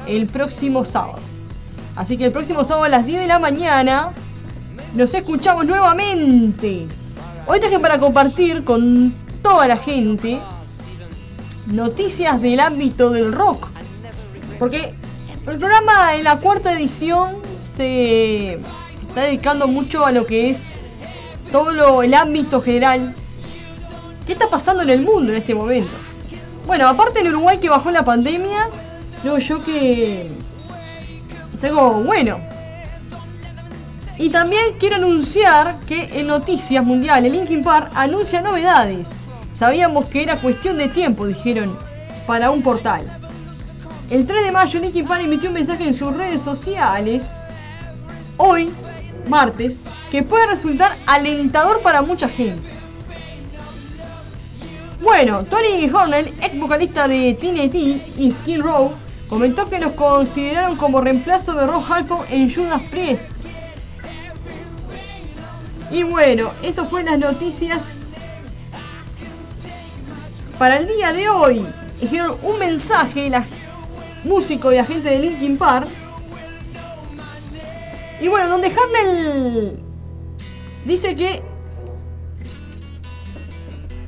el 0.07 0.29
próximo 0.29 0.85
sábado. 0.85 1.19
Así 1.97 2.17
que 2.17 2.27
el 2.27 2.33
próximo 2.33 2.63
sábado 2.63 2.85
a 2.85 2.89
las 2.89 3.05
10 3.05 3.23
de 3.23 3.27
la 3.27 3.41
mañana 3.41 4.13
nos 4.95 5.13
escuchamos 5.13 5.67
nuevamente. 5.67 6.87
Hoy 7.49 7.59
traje 7.59 7.81
para 7.81 7.99
compartir 7.99 8.63
con 8.63 9.13
toda 9.43 9.67
la 9.67 9.77
gente 9.77 10.39
noticias 11.67 12.41
del 12.41 12.61
ámbito 12.61 13.11
del 13.11 13.33
rock. 13.33 13.67
Porque 14.61 14.95
el 15.47 15.59
programa 15.59 16.15
en 16.17 16.25
la 16.25 16.39
cuarta 16.39 16.73
edición 16.73 17.37
se 17.65 18.55
está 18.55 19.23
dedicando 19.23 19.69
mucho 19.69 20.05
a 20.05 20.13
lo 20.13 20.27
que 20.27 20.51
es 20.51 20.65
todo 21.53 21.73
lo- 21.73 22.03
el 22.03 22.15
ámbito 22.15 22.61
general. 22.61 23.15
¿Qué 24.27 24.33
está 24.33 24.49
pasando 24.49 24.83
en 24.83 24.91
el 24.91 25.03
mundo 25.03 25.33
en 25.33 25.39
este 25.39 25.55
momento? 25.55 25.93
Bueno, 26.67 26.89
aparte 26.89 27.21
del 27.21 27.29
Uruguay 27.29 27.59
que 27.59 27.69
bajó 27.69 27.91
la 27.93 28.05
pandemia, 28.05 28.69
creo 29.23 29.39
yo 29.39 29.65
que 29.65 30.29
es 31.55 31.65
algo 31.65 32.03
bueno. 32.03 32.41
Y 34.19 34.31
también 34.31 34.63
quiero 34.81 34.97
anunciar 34.97 35.77
que 35.87 36.19
en 36.21 36.27
Noticias 36.27 36.83
Mundiales 36.85 37.31
Linkin 37.31 37.63
Park 37.63 37.93
anuncia 37.95 38.41
novedades. 38.41 39.17
Sabíamos 39.53 40.07
que 40.07 40.23
era 40.23 40.41
cuestión 40.41 40.79
de 40.79 40.89
tiempo, 40.89 41.27
dijeron, 41.27 41.79
para 42.27 42.51
un 42.51 42.63
portal. 42.63 43.07
El 44.09 44.25
3 44.25 44.45
de 44.45 44.53
mayo 44.53 44.81
Linkin 44.81 45.07
Park 45.07 45.23
emitió 45.25 45.49
un 45.49 45.55
mensaje 45.55 45.85
en 45.85 45.93
sus 45.93 46.15
redes 46.15 46.41
sociales, 46.41 47.41
hoy, 48.37 48.71
martes, 49.29 49.81
que 50.13 50.23
puede 50.23 50.47
resultar 50.47 50.97
alentador 51.07 51.81
para 51.81 52.03
mucha 52.03 52.29
gente. 52.29 52.71
Bueno, 55.03 55.43
Tony 55.45 55.91
Hornell, 55.93 56.33
ex 56.41 56.59
vocalista 56.59 57.09
de 57.09 57.35
TNT 57.35 58.19
y 58.21 58.31
Skin 58.31 58.63
Row, 58.63 58.93
comentó 59.29 59.69
que 59.69 59.81
los 59.81 59.93
consideraron 59.93 60.77
como 60.77 61.01
reemplazo 61.01 61.55
de 61.55 61.67
Rob 61.67 61.83
Halford 61.93 62.27
en 62.31 62.53
Judas 62.53 62.83
Priest. 62.89 63.25
Y 65.91 66.05
bueno, 66.05 66.51
eso 66.63 66.87
fue 66.87 67.03
las 67.03 67.19
noticias 67.19 68.11
para 70.59 70.77
el 70.77 70.87
día 70.87 71.13
de 71.13 71.29
hoy. 71.29 71.67
Dijeron 72.01 72.37
un 72.43 72.59
mensaje, 72.59 73.31
la 73.31 73.45
músico 74.27 74.73
y 74.73 74.77
la 74.77 74.85
gente 74.85 75.11
de 75.11 75.19
Linkin 75.19 75.57
Park. 75.57 75.89
Y 78.21 78.29
bueno, 78.29 78.49
donde 78.49 78.69
Harnell 78.69 79.79
dice 80.85 81.15
que 81.15 81.43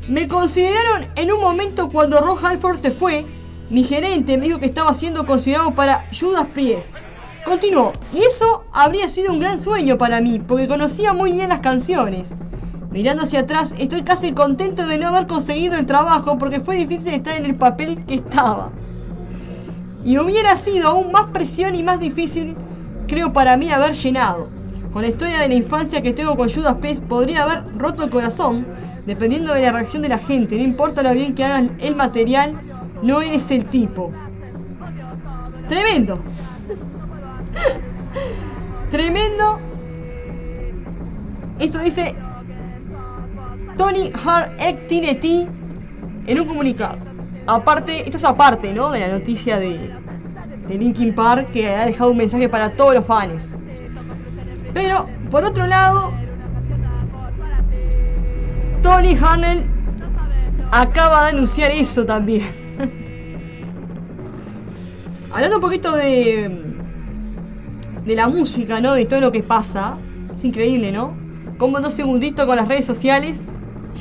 Me 0.08 0.26
consideraron 0.26 1.06
en 1.16 1.30
un 1.32 1.40
momento 1.40 1.90
cuando 1.90 2.18
Ron 2.18 2.42
Halford 2.42 2.78
se 2.78 2.90
fue. 2.90 3.26
Mi 3.68 3.84
gerente 3.84 4.38
me 4.38 4.46
dijo 4.46 4.58
que 4.58 4.64
estaba 4.64 4.94
siendo 4.94 5.26
considerado 5.26 5.74
para 5.74 6.06
Judas 6.18 6.46
Priest. 6.54 6.96
Continuó, 7.44 7.92
y 8.14 8.24
eso 8.24 8.64
habría 8.72 9.06
sido 9.08 9.32
un 9.32 9.38
gran 9.38 9.58
sueño 9.58 9.98
para 9.98 10.22
mí, 10.22 10.38
porque 10.38 10.66
conocía 10.66 11.12
muy 11.12 11.32
bien 11.32 11.50
las 11.50 11.60
canciones. 11.60 12.36
Mirando 12.90 13.24
hacia 13.24 13.40
atrás, 13.40 13.74
estoy 13.78 14.02
casi 14.02 14.32
contento 14.32 14.86
de 14.86 14.96
no 14.96 15.08
haber 15.08 15.26
conseguido 15.26 15.76
el 15.76 15.84
trabajo 15.84 16.38
porque 16.38 16.60
fue 16.60 16.76
difícil 16.76 17.12
estar 17.12 17.36
en 17.36 17.44
el 17.44 17.54
papel 17.54 18.02
que 18.06 18.14
estaba. 18.14 18.70
Y 20.08 20.16
hubiera 20.16 20.56
sido 20.56 20.88
aún 20.88 21.12
más 21.12 21.26
presión 21.32 21.74
y 21.74 21.82
más 21.82 22.00
difícil, 22.00 22.56
creo, 23.06 23.34
para 23.34 23.58
mí 23.58 23.70
haber 23.70 23.92
llenado. 23.92 24.48
Con 24.90 25.02
la 25.02 25.08
historia 25.08 25.38
de 25.38 25.48
la 25.48 25.54
infancia 25.54 26.00
que 26.00 26.14
tengo 26.14 26.34
con 26.34 26.48
Judas 26.48 26.76
Priest, 26.76 27.04
podría 27.04 27.42
haber 27.42 27.76
roto 27.76 28.04
el 28.04 28.08
corazón, 28.08 28.66
dependiendo 29.04 29.52
de 29.52 29.60
la 29.60 29.70
reacción 29.70 30.00
de 30.00 30.08
la 30.08 30.16
gente. 30.16 30.56
No 30.56 30.62
importa 30.64 31.02
lo 31.02 31.12
bien 31.12 31.34
que 31.34 31.44
hagan 31.44 31.76
el 31.78 31.94
material, 31.94 32.54
no 33.02 33.20
eres 33.20 33.50
el 33.50 33.66
tipo. 33.66 34.10
Tremendo. 35.68 36.20
Tremendo. 38.90 39.58
Eso 41.58 41.80
dice 41.80 42.14
Tony 43.76 44.10
Hart 44.24 44.56
T 44.88 45.46
en 46.26 46.40
un 46.40 46.48
comunicado. 46.48 46.96
Aparte, 47.46 48.04
esto 48.04 48.16
es 48.16 48.24
aparte, 48.24 48.72
¿no? 48.72 48.90
De 48.90 49.00
la 49.00 49.08
noticia 49.08 49.58
de, 49.58 49.97
de 50.68 50.78
Linkin 50.78 51.14
Park 51.14 51.52
que 51.52 51.74
ha 51.74 51.86
dejado 51.86 52.10
un 52.10 52.16
mensaje 52.16 52.48
para 52.48 52.70
todos 52.70 52.94
los 52.94 53.06
fans. 53.06 53.54
Pero, 54.74 55.06
por 55.30 55.44
otro 55.44 55.66
lado, 55.66 56.12
Tony 58.82 59.16
Harnell 59.16 59.64
acaba 60.70 61.24
de 61.24 61.30
anunciar 61.30 61.70
eso 61.70 62.04
también. 62.04 62.46
Hablando 65.32 65.56
un 65.56 65.62
poquito 65.62 65.96
de 65.96 66.68
de 68.08 68.16
la 68.16 68.26
música, 68.26 68.80
¿no? 68.80 68.94
De 68.94 69.04
todo 69.04 69.20
lo 69.20 69.30
que 69.30 69.42
pasa. 69.42 69.98
Es 70.34 70.42
increíble, 70.42 70.90
¿no? 70.90 71.12
Como 71.58 71.76
en 71.76 71.84
dos 71.84 71.92
segunditos 71.92 72.46
con 72.46 72.56
las 72.56 72.66
redes 72.66 72.86
sociales 72.86 73.52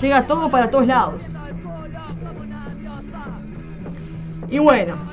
llega 0.02 0.26
todo 0.26 0.50
para 0.50 0.72
todos 0.72 0.88
lados. 0.88 1.38
Y 4.50 4.60
bueno. 4.60 5.07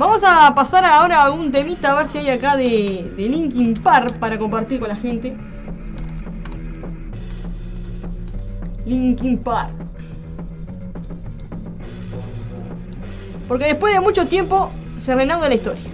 Vamos 0.00 0.24
a 0.24 0.54
pasar 0.54 0.82
ahora 0.82 1.24
a 1.24 1.30
un 1.30 1.50
temita 1.50 1.92
a 1.92 1.94
ver 1.94 2.08
si 2.08 2.16
hay 2.16 2.30
acá 2.30 2.56
de, 2.56 3.12
Linkin 3.18 3.74
Park 3.74 4.18
para 4.18 4.38
compartir 4.38 4.80
con 4.80 4.88
la 4.88 4.96
gente. 4.96 5.36
Linkin 8.86 9.36
Park. 9.36 9.74
Porque 13.46 13.66
después 13.66 13.92
de 13.92 14.00
mucho 14.00 14.26
tiempo 14.26 14.70
se 14.96 15.14
reanuda 15.14 15.50
la 15.50 15.54
historia. 15.54 15.84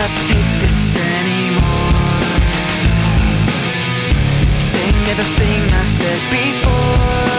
Cannot 0.00 0.26
take 0.26 0.60
this 0.60 0.96
anymore. 0.96 1.92
Saying 4.58 5.08
everything 5.08 5.62
I 5.72 5.84
said 5.84 6.20
before. 6.30 7.29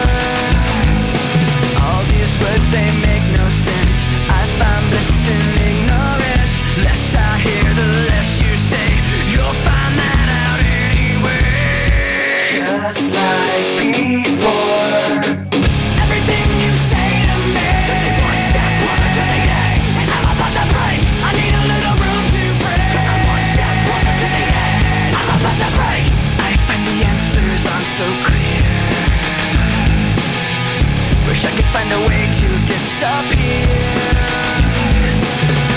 Wish 31.42 31.50
I 31.50 31.56
could 31.56 31.70
find 31.74 31.90
a 31.90 31.98
way 32.06 32.30
to 32.38 32.48
disappear. 32.70 33.66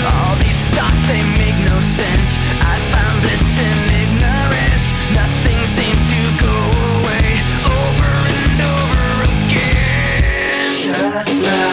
All 0.06 0.36
these 0.36 0.62
thoughts 0.76 1.02
they 1.08 1.22
make 1.42 1.58
no 1.66 1.80
sense. 1.80 2.28
I 2.62 2.78
found 2.94 3.20
bliss 3.20 3.42
in 3.66 3.78
ignorance. 4.02 4.86
Nothing 5.10 5.58
seems 5.66 6.02
to 6.12 6.20
go 6.38 6.54
away. 6.94 7.26
Over 7.66 8.12
and 8.38 8.62
over 8.62 9.06
again. 9.26 10.70
Just 10.70 11.34
like 11.42 11.65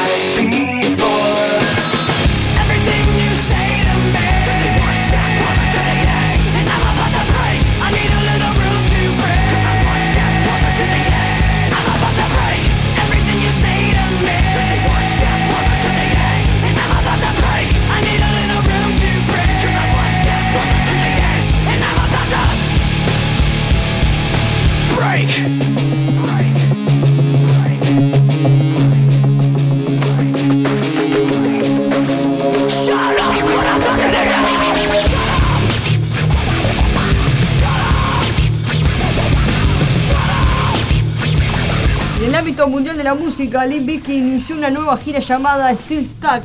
ámbito 42.54 42.68
mundial 42.68 42.98
de 42.98 43.04
la 43.04 43.16
música, 43.16 43.66
Limp 43.66 43.88
Bizkit 43.88 44.18
inició 44.18 44.56
una 44.56 44.70
nueva 44.70 44.96
gira 44.98 45.18
llamada 45.18 45.76
Still 45.76 46.06
Stuck, 46.06 46.44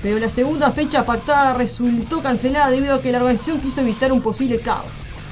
pero 0.00 0.18
la 0.18 0.30
segunda 0.30 0.70
fecha 0.70 1.04
pactada 1.04 1.52
resultó 1.52 2.22
cancelada 2.22 2.70
debido 2.70 2.94
a 2.94 3.02
que 3.02 3.12
la 3.12 3.18
organización 3.18 3.60
quiso 3.60 3.82
evitar 3.82 4.10
un 4.10 4.22
posible 4.22 4.58
caos. 4.60 4.86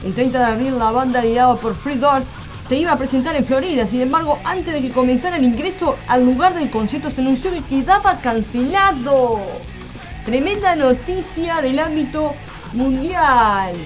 El 0.04 0.12
30 0.12 0.38
de 0.38 0.44
abril 0.44 0.78
la 0.78 0.90
banda 0.90 1.22
liderada 1.22 1.56
por 1.56 1.74
Free 1.74 1.96
Doors 1.96 2.26
se 2.60 2.76
iba 2.76 2.92
a 2.92 2.98
presentar 2.98 3.36
en 3.36 3.46
Florida, 3.46 3.86
sin 3.86 4.02
embargo, 4.02 4.38
antes 4.44 4.74
de 4.74 4.82
que 4.82 4.90
comenzara 4.90 5.38
el 5.38 5.44
ingreso 5.44 5.96
al 6.08 6.26
lugar 6.26 6.52
del 6.52 6.68
concierto 6.68 7.10
se 7.10 7.22
anunció 7.22 7.50
que 7.50 7.62
quedaba 7.62 8.18
cancelado. 8.18 9.40
Tremenda 10.26 10.76
noticia 10.76 11.62
del 11.62 11.78
ámbito 11.78 12.34
mundial. 12.74 13.76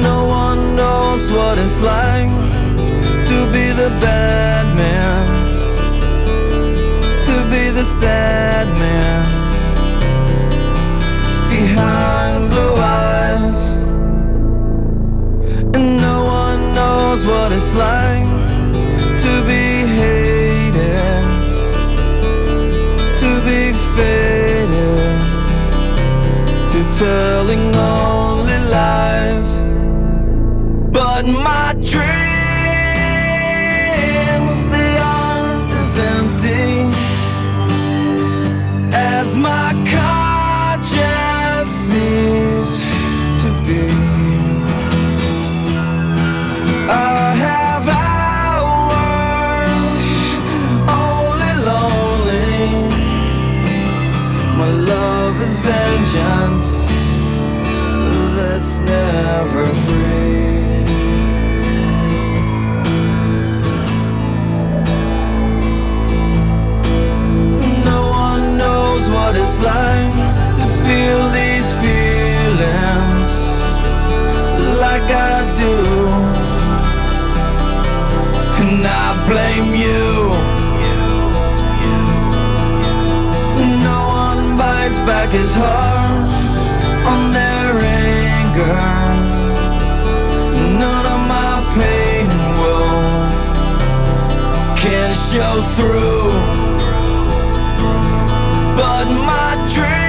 No 0.00 0.24
one 0.24 0.74
knows 0.74 1.30
what 1.30 1.58
it's 1.58 1.82
like 1.82 2.32
to 3.28 3.38
be 3.52 3.68
the 3.76 3.90
bad 4.00 4.64
man, 4.74 5.28
to 7.28 7.36
be 7.52 7.68
the 7.68 7.84
sad 8.00 8.66
man 8.80 9.28
behind 11.52 12.48
blue 12.48 12.76
eyes. 12.80 13.60
And 15.76 16.00
no 16.00 16.24
one 16.24 16.74
knows 16.74 17.26
what 17.26 17.52
it's 17.52 17.74
like 17.74 18.24
to 19.20 19.32
be 19.44 19.84
hated 19.84 20.27
faded 23.98 25.20
to 26.70 26.80
telling 26.98 27.74
only 27.74 28.58
lies, 28.70 29.48
but 30.92 31.24
my 31.26 31.74
dreams. 31.82 32.27
Back 85.08 85.32
is 85.32 85.54
hard 85.54 86.28
on 87.12 87.32
their 87.32 87.72
anger. 87.80 88.78
None 90.84 91.06
of 91.14 91.20
my 91.36 91.54
pain 91.78 92.26
woe 92.60 92.90
can 94.76 95.10
show 95.30 95.54
through. 95.76 96.32
But 98.76 99.06
my 99.30 99.50
dreams, 99.74 100.07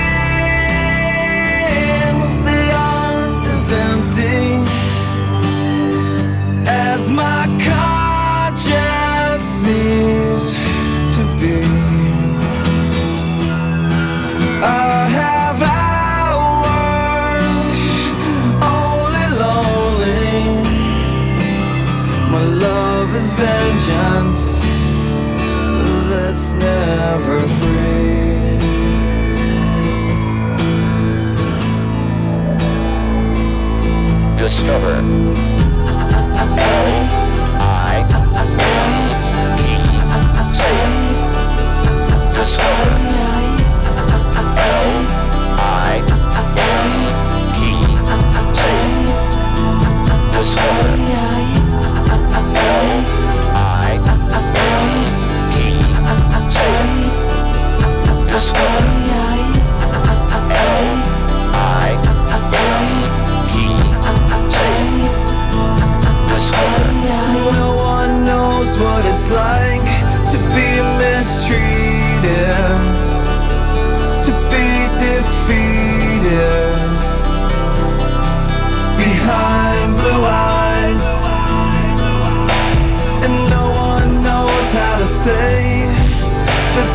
Discover. 34.69 35.08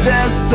there's 0.05 0.52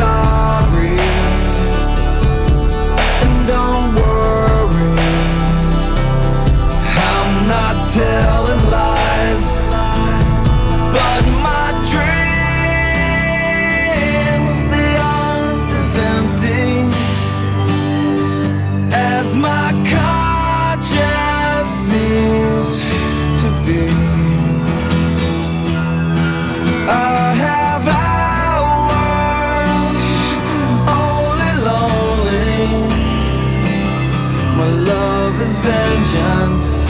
love 35.30 35.42
is 35.42 35.58
vengeance 35.58 36.88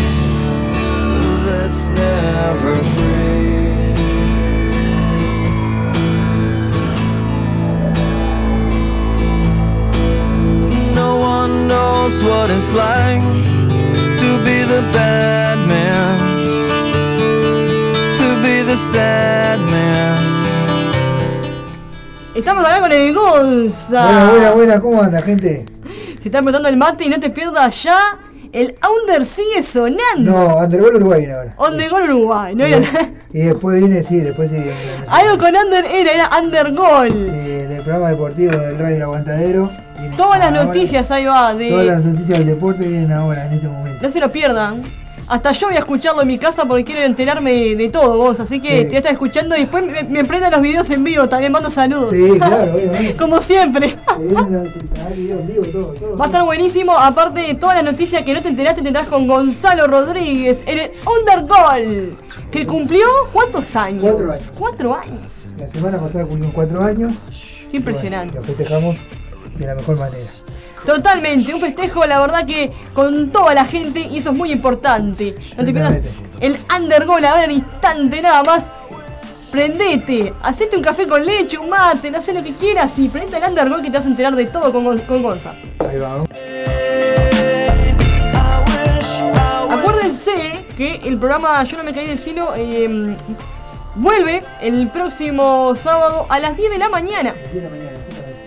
that's 1.45 1.89
never 1.89 2.75
free. 2.75 3.95
No 10.95 11.19
one 11.19 11.69
knows 11.69 12.23
what 12.25 12.51
it's 12.51 12.73
like 12.73 13.23
to 14.21 14.31
be 14.45 14.65
the 14.65 14.83
bad 14.93 15.59
man, 15.67 16.19
to 18.17 18.29
be 18.43 18.63
the 18.63 18.77
sad 18.93 19.59
man. 19.71 20.19
Estamos 22.35 22.65
acá 22.65 22.81
con 22.81 22.93
el 22.93 23.13
Gonza. 23.13 24.03
Buena, 24.05 24.31
buena, 24.31 24.51
buena, 24.53 24.81
¿cómo 24.81 25.03
anda, 25.03 25.21
gente? 25.21 25.67
Te 26.23 26.29
está 26.29 26.39
apretando 26.39 26.69
el 26.69 26.77
mate 26.77 27.05
y 27.05 27.09
no 27.09 27.19
te 27.19 27.31
pierdas 27.31 27.83
ya. 27.83 28.19
El 28.53 28.75
Under 29.03 29.25
sigue 29.25 29.63
sonando. 29.63 30.33
No, 30.33 30.57
Undergol 30.59 30.97
Uruguay 30.97 31.21
viene 31.21 31.35
ahora. 31.35 31.55
Undergol 31.57 32.03
Uruguay, 32.03 32.55
no 32.57 32.65
era 32.65 32.81
Y 33.33 33.39
después 33.41 33.79
viene, 33.79 34.03
sí, 34.03 34.21
después 34.21 34.51
sí, 34.51 34.57
viene. 34.57 34.73
Algo 35.09 35.39
con 35.39 35.55
Under 35.55 35.85
era, 35.85 36.13
era 36.13 36.31
Undergol. 36.43 37.09
eh, 37.09 37.67
del 37.69 37.83
programa 37.83 38.09
deportivo 38.11 38.53
del 38.57 38.79
Radio 38.79 38.97
El 38.97 39.03
Aguantadero. 39.03 39.71
Todas 40.17 40.39
las 40.41 40.49
ahora. 40.49 40.65
noticias 40.65 41.11
ahí 41.11 41.27
va 41.27 41.53
Todas 41.53 41.59
de. 41.59 41.85
las 41.85 42.05
noticias 42.05 42.39
del 42.39 42.47
deporte 42.49 42.87
vienen 42.89 43.13
ahora, 43.13 43.47
en 43.47 43.53
este 43.53 43.69
momento. 43.69 43.99
No 44.03 44.11
se 44.11 44.19
lo 44.21 44.33
pierdan. 44.33 44.83
Hasta 45.31 45.53
yo 45.53 45.69
voy 45.69 45.77
a 45.77 45.79
escucharlo 45.79 46.23
en 46.23 46.29
mi 46.29 46.39
casa 46.39 46.65
porque 46.65 46.85
quiero 46.85 47.03
enterarme 47.03 47.53
de, 47.53 47.77
de 47.77 47.89
todo, 47.89 48.17
vos. 48.17 48.41
Así 48.41 48.61
que 48.61 48.69
Sí. 48.71 48.83
te 48.83 48.87
voy 48.89 48.95
a 48.95 48.99
estar 48.99 49.13
escuchando 49.13 49.57
y 49.57 49.61
después 49.61 49.87
me, 49.87 50.03
me 50.03 50.25
los 50.51 50.61
videos 50.61 50.91
en 50.91 51.05
vivo. 51.05 51.29
También 51.29 51.53
mando 51.53 51.71
saludos. 51.71 52.11
Sí, 52.11 52.33
claro, 52.37 52.75
obviamente. 52.75 53.17
Como 53.19 53.41
siempre. 53.41 53.97
Va 56.19 56.25
a 56.25 56.27
estar 56.27 56.43
buenísimo. 56.43 56.93
Aparte 56.99 57.43
de 57.43 57.55
todas 57.55 57.77
las 57.77 57.85
noticias 57.85 58.23
que 58.23 58.35
no 58.35 58.43
te 58.43 58.49
enteraste, 58.49 58.83
tendrás 58.83 59.07
con 59.07 59.29
Gonzalo 59.29 59.87
Rodríguez 59.87 60.65
en 60.67 60.79
el 60.79 60.91
Undergol. 61.07 62.19
Que 62.51 62.67
cumplió 62.67 63.07
¿cuántos 63.33 63.77
años? 63.77 64.03
Cuatro 64.03 64.33
años. 64.33 64.49
Cuatro 64.59 64.95
años. 64.97 65.47
La 65.57 65.69
semana 65.71 65.99
pasada 66.01 66.25
cumplimos 66.27 66.55
cuatro 66.55 66.83
años. 66.83 67.13
Qué 67.71 67.77
impresionante. 67.77 68.33
Bueno, 68.35 68.41
lo 68.41 68.47
festejamos 68.55 68.97
de 69.57 69.67
la 69.67 69.75
mejor 69.77 69.97
manera. 69.97 70.29
Totalmente, 70.85 71.55
un 71.55 71.61
festejo, 71.61 72.07
la 72.07 72.21
verdad 72.21 72.47
que 72.47 72.73
con 72.95 73.31
toda 73.31 73.55
la 73.55 73.65
gente 73.65 74.01
y 74.01 74.19
eso 74.19 74.31
es 74.31 74.37
muy 74.37 74.53
importante. 74.53 75.37
No 75.57 75.65
te 75.65 75.73
pierdas 75.73 76.01
el 76.41 76.59
undergol 76.77 77.25
ahora 77.25 77.45
en 77.45 77.53
instante 77.53 78.23
nada 78.23 78.43
más. 78.43 78.71
Prendete, 79.51 80.33
hacete 80.43 80.77
un 80.77 80.83
café 80.83 81.09
con 81.09 81.27
leche, 81.27 81.59
un 81.59 81.71
mate, 81.71 82.11
no 82.11 82.23
sé 82.23 82.33
lo 82.33 82.43
que 82.43 82.53
quieras 82.53 82.97
y 82.99 83.09
prendete 83.09 83.37
el 83.37 83.51
undergol 83.51 83.83
que 83.83 83.91
te 83.91 83.97
vas 83.97 84.07
a 84.07 84.09
enterar 84.09 84.37
de 84.37 84.47
todo 84.47 84.73
con, 84.73 84.99
con 85.01 85.23
Gonza. 85.23 85.53
Ahí 85.81 85.99
vamos. 85.99 86.29
Acuérdense 89.71 90.65
que 90.77 91.01
el 91.05 91.19
programa 91.19 91.63
Yo 91.65 91.77
no 91.77 91.85
me 91.85 91.93
caí 91.93 92.07
del 92.07 92.19
cielo 92.19 92.53
eh, 92.57 93.17
vuelve 93.95 94.43
el 94.61 94.89
próximo 94.89 95.75
sábado 95.77 96.27
a 96.29 96.39
las 96.41 96.57
10 96.57 96.71
de 96.71 96.79
la 96.79 96.89
mañana. 96.89 97.35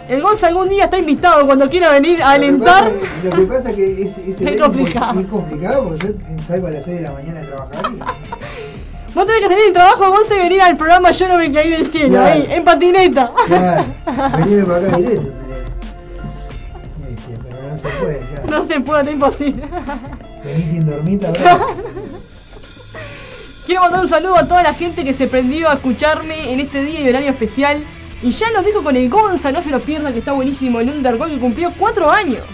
El 0.09 0.21
Gonza 0.21 0.47
algún 0.47 0.67
día 0.69 0.85
está 0.85 0.97
invitado 0.97 1.45
cuando 1.45 1.69
quiera 1.69 1.89
venir 1.91 2.21
a 2.21 2.31
alentar. 2.31 2.91
Lo 3.23 3.29
que 3.31 3.41
pasa 3.43 3.69
es 3.71 3.75
que 3.75 4.01
Es 4.03 4.61
complicado. 4.61 5.19
Es 5.19 5.25
complicado 5.27 5.83
porque 5.89 6.07
yo 6.07 6.43
salgo 6.45 6.67
a 6.67 6.71
las 6.71 6.83
6 6.85 6.97
de 6.97 7.03
la 7.03 7.11
mañana 7.11 7.41
a 7.41 7.45
trabajar 7.45 7.85
y 7.91 7.99
Vos 9.13 9.25
tenés 9.27 9.41
que 9.41 9.47
salir 9.47 9.63
del 9.65 9.73
trabajo, 9.73 10.09
Gonza, 10.09 10.35
y 10.35 10.39
venir 10.39 10.59
al 10.61 10.75
programa 10.75 11.11
Yo 11.11 11.27
no 11.27 11.37
me 11.37 11.51
caí 11.51 11.69
del 11.69 11.85
cielo, 11.85 12.09
Claro. 12.15 12.33
ahí, 12.33 12.47
en 12.49 12.63
patineta. 12.63 13.31
Claro, 13.47 13.85
venirme 14.39 14.63
para 14.65 14.87
acá 14.87 14.97
directo. 14.97 15.27
Este, 17.09 17.37
pero 17.43 17.61
no 17.69 17.77
se 17.77 17.87
puede, 17.89 18.19
claro. 18.19 18.47
No 18.49 18.65
se 18.65 18.79
puede, 18.81 19.03
es 19.03 19.13
imposible. 19.13 19.63
Venís 20.43 20.69
sin 20.69 20.85
dormir, 20.89 21.19
verdad. 21.19 21.59
Quiero 23.67 23.81
mandar 23.81 24.01
un 24.01 24.07
saludo 24.07 24.35
a 24.35 24.47
toda 24.47 24.63
la 24.63 24.73
gente 24.73 25.05
que 25.05 25.13
se 25.13 25.27
prendió 25.27 25.69
a 25.69 25.73
escucharme 25.75 26.51
en 26.51 26.59
este 26.59 26.83
día 26.83 26.99
y 27.01 27.07
horario 27.09 27.29
especial. 27.29 27.83
Y 28.23 28.31
ya 28.31 28.49
lo 28.51 28.63
dijo 28.63 28.81
con 28.81 28.95
el 28.95 29.09
Gonza, 29.09 29.51
no 29.51 29.61
se 29.61 29.69
lo 29.69 29.81
pierdan, 29.81 30.13
que 30.13 30.19
está 30.19 30.31
buenísimo 30.31 30.79
el 30.79 30.89
Undergol 30.89 31.29
que 31.29 31.39
cumplió 31.39 31.73
4 31.77 32.09
años. 32.09 32.45